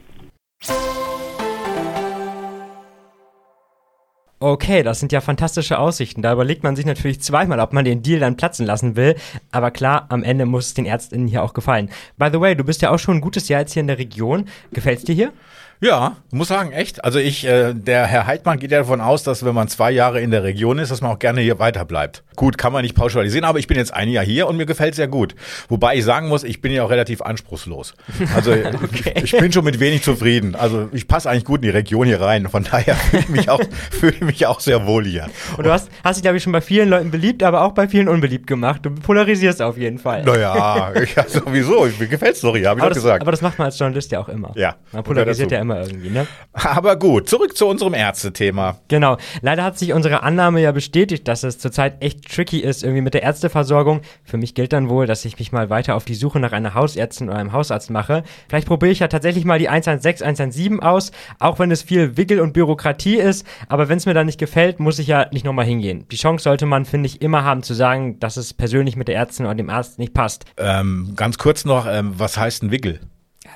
Okay, 4.40 4.84
das 4.84 5.00
sind 5.00 5.10
ja 5.10 5.20
fantastische 5.20 5.80
Aussichten. 5.80 6.22
Da 6.22 6.32
überlegt 6.32 6.62
man 6.62 6.76
sich 6.76 6.86
natürlich 6.86 7.20
zweimal, 7.20 7.58
ob 7.58 7.72
man 7.72 7.84
den 7.84 8.02
Deal 8.02 8.20
dann 8.20 8.36
platzen 8.36 8.66
lassen 8.66 8.94
will. 8.94 9.16
Aber 9.50 9.72
klar, 9.72 10.06
am 10.10 10.22
Ende 10.22 10.46
muss 10.46 10.66
es 10.66 10.74
den 10.74 10.86
Ärztinnen 10.86 11.26
hier 11.26 11.42
auch 11.42 11.54
gefallen. 11.54 11.90
By 12.18 12.28
the 12.32 12.40
way, 12.40 12.54
du 12.54 12.62
bist 12.62 12.80
ja 12.80 12.90
auch 12.90 13.00
schon 13.00 13.16
ein 13.16 13.20
gutes 13.20 13.48
Jahr 13.48 13.60
jetzt 13.60 13.72
hier 13.72 13.80
in 13.80 13.88
der 13.88 13.98
Region. 13.98 14.44
Gefällt's 14.72 15.02
dir 15.02 15.14
hier? 15.16 15.32
Ja, 15.80 16.16
muss 16.32 16.48
sagen, 16.48 16.72
echt. 16.72 17.04
Also 17.04 17.20
ich, 17.20 17.46
äh, 17.46 17.72
der 17.72 18.06
Herr 18.06 18.26
Heidmann 18.26 18.58
geht 18.58 18.72
ja 18.72 18.78
davon 18.78 19.00
aus, 19.00 19.22
dass 19.22 19.44
wenn 19.44 19.54
man 19.54 19.68
zwei 19.68 19.92
Jahre 19.92 20.20
in 20.20 20.32
der 20.32 20.42
Region 20.42 20.78
ist, 20.78 20.90
dass 20.90 21.00
man 21.00 21.12
auch 21.12 21.18
gerne 21.20 21.40
hier 21.40 21.60
weiter 21.60 21.84
bleibt. 21.84 22.24
Gut, 22.34 22.58
kann 22.58 22.72
man 22.72 22.82
nicht 22.82 22.96
pauschalisieren, 22.96 23.44
aber 23.44 23.58
ich 23.60 23.68
bin 23.68 23.76
jetzt 23.76 23.94
ein 23.94 24.08
Jahr 24.08 24.24
hier 24.24 24.48
und 24.48 24.56
mir 24.56 24.66
gefällt 24.66 24.96
sehr 24.96 25.08
gut. 25.08 25.36
Wobei 25.68 25.96
ich 25.96 26.04
sagen 26.04 26.28
muss, 26.28 26.42
ich 26.42 26.60
bin 26.60 26.72
ja 26.72 26.82
auch 26.82 26.90
relativ 26.90 27.22
anspruchslos. 27.22 27.94
Also 28.34 28.52
okay. 28.82 29.14
ich 29.22 29.32
bin 29.32 29.52
schon 29.52 29.64
mit 29.64 29.78
wenig 29.78 30.02
zufrieden. 30.02 30.56
Also 30.56 30.88
ich 30.92 31.06
passe 31.06 31.30
eigentlich 31.30 31.44
gut 31.44 31.58
in 31.58 31.62
die 31.62 31.70
Region 31.70 32.06
hier 32.06 32.20
rein. 32.20 32.48
Von 32.48 32.64
daher 32.64 32.94
fühle 33.10 33.22
ich 33.22 33.28
mich 33.28 33.50
auch, 33.50 33.60
fühle 33.90 34.14
ich 34.14 34.20
mich 34.20 34.46
auch 34.46 34.58
sehr 34.60 34.86
wohl 34.86 35.04
hier. 35.04 35.26
Und 35.56 35.64
du 35.64 35.70
hast, 35.70 35.90
hast 36.02 36.16
dich, 36.16 36.22
glaube 36.22 36.38
ich, 36.38 36.42
schon 36.42 36.52
bei 36.52 36.60
vielen 36.60 36.88
Leuten 36.88 37.12
beliebt, 37.12 37.42
aber 37.44 37.62
auch 37.62 37.72
bei 37.72 37.86
vielen 37.86 38.08
unbeliebt 38.08 38.48
gemacht. 38.48 38.84
Du 38.84 38.90
polarisierst 38.90 39.62
auf 39.62 39.76
jeden 39.76 39.98
Fall. 39.98 40.24
Naja, 40.24 40.92
ja, 41.16 41.28
sowieso. 41.28 41.88
Mir 41.98 42.06
gefällt 42.08 42.34
es 42.34 42.40
doch 42.40 42.56
hier, 42.56 42.68
habe 42.68 42.80
ich 42.80 42.82
aber 42.84 42.94
doch 42.94 42.96
gesagt. 42.96 43.22
Aber 43.22 43.30
das 43.30 43.42
macht 43.42 43.58
man 43.58 43.66
als 43.66 43.78
Journalist 43.78 44.10
ja 44.10 44.20
auch 44.20 44.28
immer. 44.28 44.52
Ja. 44.56 44.76
Man 44.92 45.04
polarisiert 45.04 45.52
ja 45.52 45.60
immer 45.60 45.67
immer 45.68 45.86
irgendwie, 45.86 46.10
ne? 46.10 46.26
Aber 46.52 46.96
gut, 46.96 47.28
zurück 47.28 47.56
zu 47.56 47.66
unserem 47.66 47.94
Ärztethema. 47.94 48.78
Genau. 48.88 49.18
Leider 49.42 49.64
hat 49.64 49.78
sich 49.78 49.92
unsere 49.92 50.22
Annahme 50.22 50.60
ja 50.60 50.72
bestätigt, 50.72 51.28
dass 51.28 51.42
es 51.42 51.58
zurzeit 51.58 52.02
echt 52.02 52.34
tricky 52.34 52.60
ist, 52.60 52.82
irgendwie 52.82 53.02
mit 53.02 53.14
der 53.14 53.22
Ärzteversorgung. 53.22 54.00
Für 54.24 54.38
mich 54.38 54.54
gilt 54.54 54.72
dann 54.72 54.88
wohl, 54.88 55.06
dass 55.06 55.24
ich 55.24 55.38
mich 55.38 55.52
mal 55.52 55.68
weiter 55.70 55.94
auf 55.94 56.04
die 56.04 56.14
Suche 56.14 56.40
nach 56.40 56.52
einer 56.52 56.74
Hausärztin 56.74 57.28
oder 57.28 57.38
einem 57.38 57.52
Hausarzt 57.52 57.90
mache. 57.90 58.22
Vielleicht 58.48 58.66
probiere 58.66 58.92
ich 58.92 59.00
ja 59.00 59.08
tatsächlich 59.08 59.44
mal 59.44 59.58
die 59.58 59.68
116, 59.68 60.26
117 60.26 60.80
aus, 60.80 61.12
auch 61.38 61.58
wenn 61.58 61.70
es 61.70 61.82
viel 61.82 62.16
Wickel 62.16 62.40
und 62.40 62.54
Bürokratie 62.54 63.16
ist. 63.16 63.46
Aber 63.68 63.88
wenn 63.88 63.98
es 63.98 64.06
mir 64.06 64.14
dann 64.14 64.26
nicht 64.26 64.38
gefällt, 64.38 64.80
muss 64.80 64.98
ich 64.98 65.06
ja 65.06 65.26
nicht 65.32 65.44
nochmal 65.44 65.66
hingehen. 65.66 66.06
Die 66.10 66.16
Chance 66.16 66.44
sollte 66.44 66.66
man, 66.66 66.86
finde 66.86 67.06
ich, 67.06 67.20
immer 67.20 67.44
haben 67.44 67.62
zu 67.62 67.74
sagen, 67.74 68.18
dass 68.20 68.36
es 68.36 68.54
persönlich 68.54 68.96
mit 68.96 69.08
der 69.08 69.16
Ärztin 69.16 69.46
oder 69.46 69.54
dem 69.54 69.70
Arzt 69.70 69.98
nicht 69.98 70.14
passt. 70.14 70.46
Ähm, 70.56 71.12
ganz 71.14 71.36
kurz 71.38 71.64
noch, 71.64 71.86
ähm, 71.86 72.14
was 72.16 72.38
heißt 72.38 72.62
ein 72.62 72.70
Wickel? 72.70 73.00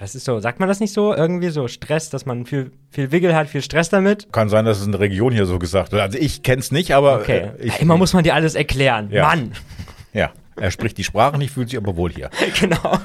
Das 0.02 0.16
ist 0.16 0.24
so, 0.24 0.40
sagt 0.40 0.58
man 0.58 0.68
das 0.68 0.80
nicht 0.80 0.92
so? 0.92 1.14
Irgendwie 1.14 1.50
so 1.50 1.68
Stress, 1.68 2.10
dass 2.10 2.26
man 2.26 2.44
viel, 2.44 2.72
viel 2.90 3.12
Wickel 3.12 3.36
hat, 3.36 3.46
viel 3.48 3.62
Stress 3.62 3.88
damit? 3.88 4.32
Kann 4.32 4.48
sein, 4.48 4.64
dass 4.64 4.80
es 4.80 4.86
in 4.86 4.90
der 4.90 5.00
Region 5.00 5.32
hier 5.32 5.46
so 5.46 5.60
gesagt 5.60 5.92
wird. 5.92 6.02
Also 6.02 6.18
ich 6.18 6.42
kenn's 6.42 6.72
nicht, 6.72 6.92
aber 6.92 7.20
Okay. 7.20 7.50
äh, 7.56 7.62
ich, 7.62 7.74
ja, 7.74 7.78
immer 7.78 7.96
muss 7.96 8.12
man 8.12 8.24
dir 8.24 8.34
alles 8.34 8.56
erklären. 8.56 9.10
Ja. 9.12 9.28
Mann. 9.28 9.52
Ja, 10.12 10.32
er 10.56 10.72
spricht 10.72 10.98
die 10.98 11.04
Sprache 11.04 11.38
nicht, 11.38 11.52
fühlt 11.54 11.68
sich 11.68 11.78
aber 11.78 11.94
wohl 11.94 12.10
hier. 12.10 12.30
genau. 12.60 12.98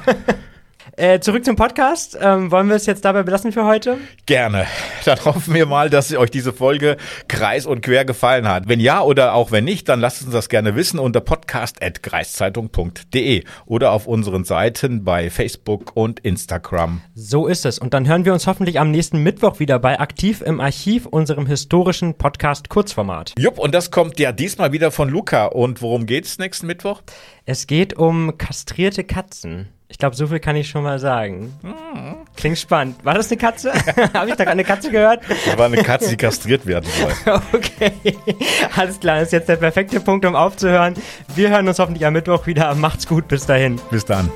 Äh, 1.00 1.20
zurück 1.20 1.46
zum 1.46 1.56
Podcast. 1.56 2.18
Ähm, 2.20 2.50
wollen 2.50 2.70
wir 2.70 2.76
es 2.76 2.88
jetzt 2.88 3.06
dabei 3.06 3.22
belassen 3.22 3.52
für 3.52 3.66
heute? 3.66 4.00
Gerne. 4.26 4.66
Dann 5.06 5.24
hoffen 5.26 5.54
wir 5.54 5.68
mal, 5.68 5.92
dass 5.92 6.12
euch 6.12 6.32
diese 6.32 6.54
Folge 6.54 6.98
kreis 7.28 7.68
und 7.68 7.82
quer 7.82 8.04
gefallen 8.04 8.48
hat. 8.48 8.68
Wenn 8.68 8.80
ja 8.80 9.04
oder 9.04 9.36
auch 9.36 9.52
wenn 9.52 9.64
nicht, 9.64 9.88
dann 9.90 10.00
lasst 10.00 10.24
uns 10.24 10.32
das 10.32 10.50
gerne 10.50 10.76
wissen 10.76 10.98
unter 10.98 11.22
podcast.kreiszeitung.de 11.22 13.44
oder 13.68 13.92
auf 13.92 14.08
unseren 14.08 14.44
Seiten 14.44 15.04
bei 15.04 15.30
Facebook 15.30 15.92
und 15.94 16.20
Instagram. 16.22 17.02
So 17.14 17.46
ist 17.46 17.68
es. 17.68 17.78
Und 17.78 17.94
dann 17.94 18.08
hören 18.08 18.26
wir 18.26 18.34
uns 18.34 18.48
hoffentlich 18.48 18.80
am 18.80 18.90
nächsten 18.90 19.22
Mittwoch 19.22 19.60
wieder 19.60 19.78
bei 19.78 20.00
Aktiv 20.00 20.42
im 20.42 20.60
Archiv, 20.60 21.06
unserem 21.06 21.46
historischen 21.46 22.16
Podcast 22.16 22.70
Kurzformat. 22.70 23.36
Jupp, 23.38 23.60
und 23.60 23.76
das 23.76 23.92
kommt 23.92 24.20
ja 24.20 24.32
diesmal 24.32 24.72
wieder 24.72 24.90
von 24.90 25.10
Luca. 25.10 25.46
Und 25.46 25.84
worum 25.84 26.08
geht's 26.08 26.40
nächsten 26.40 26.66
Mittwoch? 26.66 27.04
Es 27.46 27.68
geht 27.68 27.96
um 27.96 28.40
kastrierte 28.40 29.04
Katzen. 29.04 29.70
Ich 29.90 29.98
glaube, 29.98 30.16
so 30.18 30.28
viel 30.28 30.40
kann 30.40 30.56
ich 30.58 30.68
schon 30.68 30.84
mal 30.84 31.00
sagen. 31.00 31.54
Klingt 32.36 32.58
spannend. 32.58 33.04
War 33.06 33.14
das 33.14 33.32
eine 33.32 33.38
Katze? 33.38 33.72
Habe 34.14 34.30
ich 34.30 34.36
da 34.36 34.44
gerade 34.44 34.52
eine 34.52 34.64
Katze 34.66 34.92
gehört? 34.92 35.22
Das 35.30 35.58
war 35.58 35.66
eine 35.68 35.82
Katze, 35.82 36.10
die 36.10 36.18
kastriert 36.18 36.66
werden 36.66 36.90
soll. 36.92 37.42
Okay. 37.54 37.94
Alles 38.76 39.00
klar, 39.00 39.20
das 39.20 39.28
ist 39.30 39.32
jetzt 39.32 39.50
der 39.50 39.56
perfekte 39.56 40.00
Punkt, 40.02 40.26
um 40.26 40.36
aufzuhören. 40.36 40.94
Wir 41.36 41.50
hören 41.50 41.68
uns 41.68 41.80
hoffentlich 41.80 42.06
am 42.06 42.14
Mittwoch 42.14 42.46
wieder. 42.48 42.76
Macht's 42.76 43.08
gut, 43.08 43.30
bis 43.30 43.46
dahin. 43.46 43.80
Bis 43.90 44.04
dann. 44.04 44.30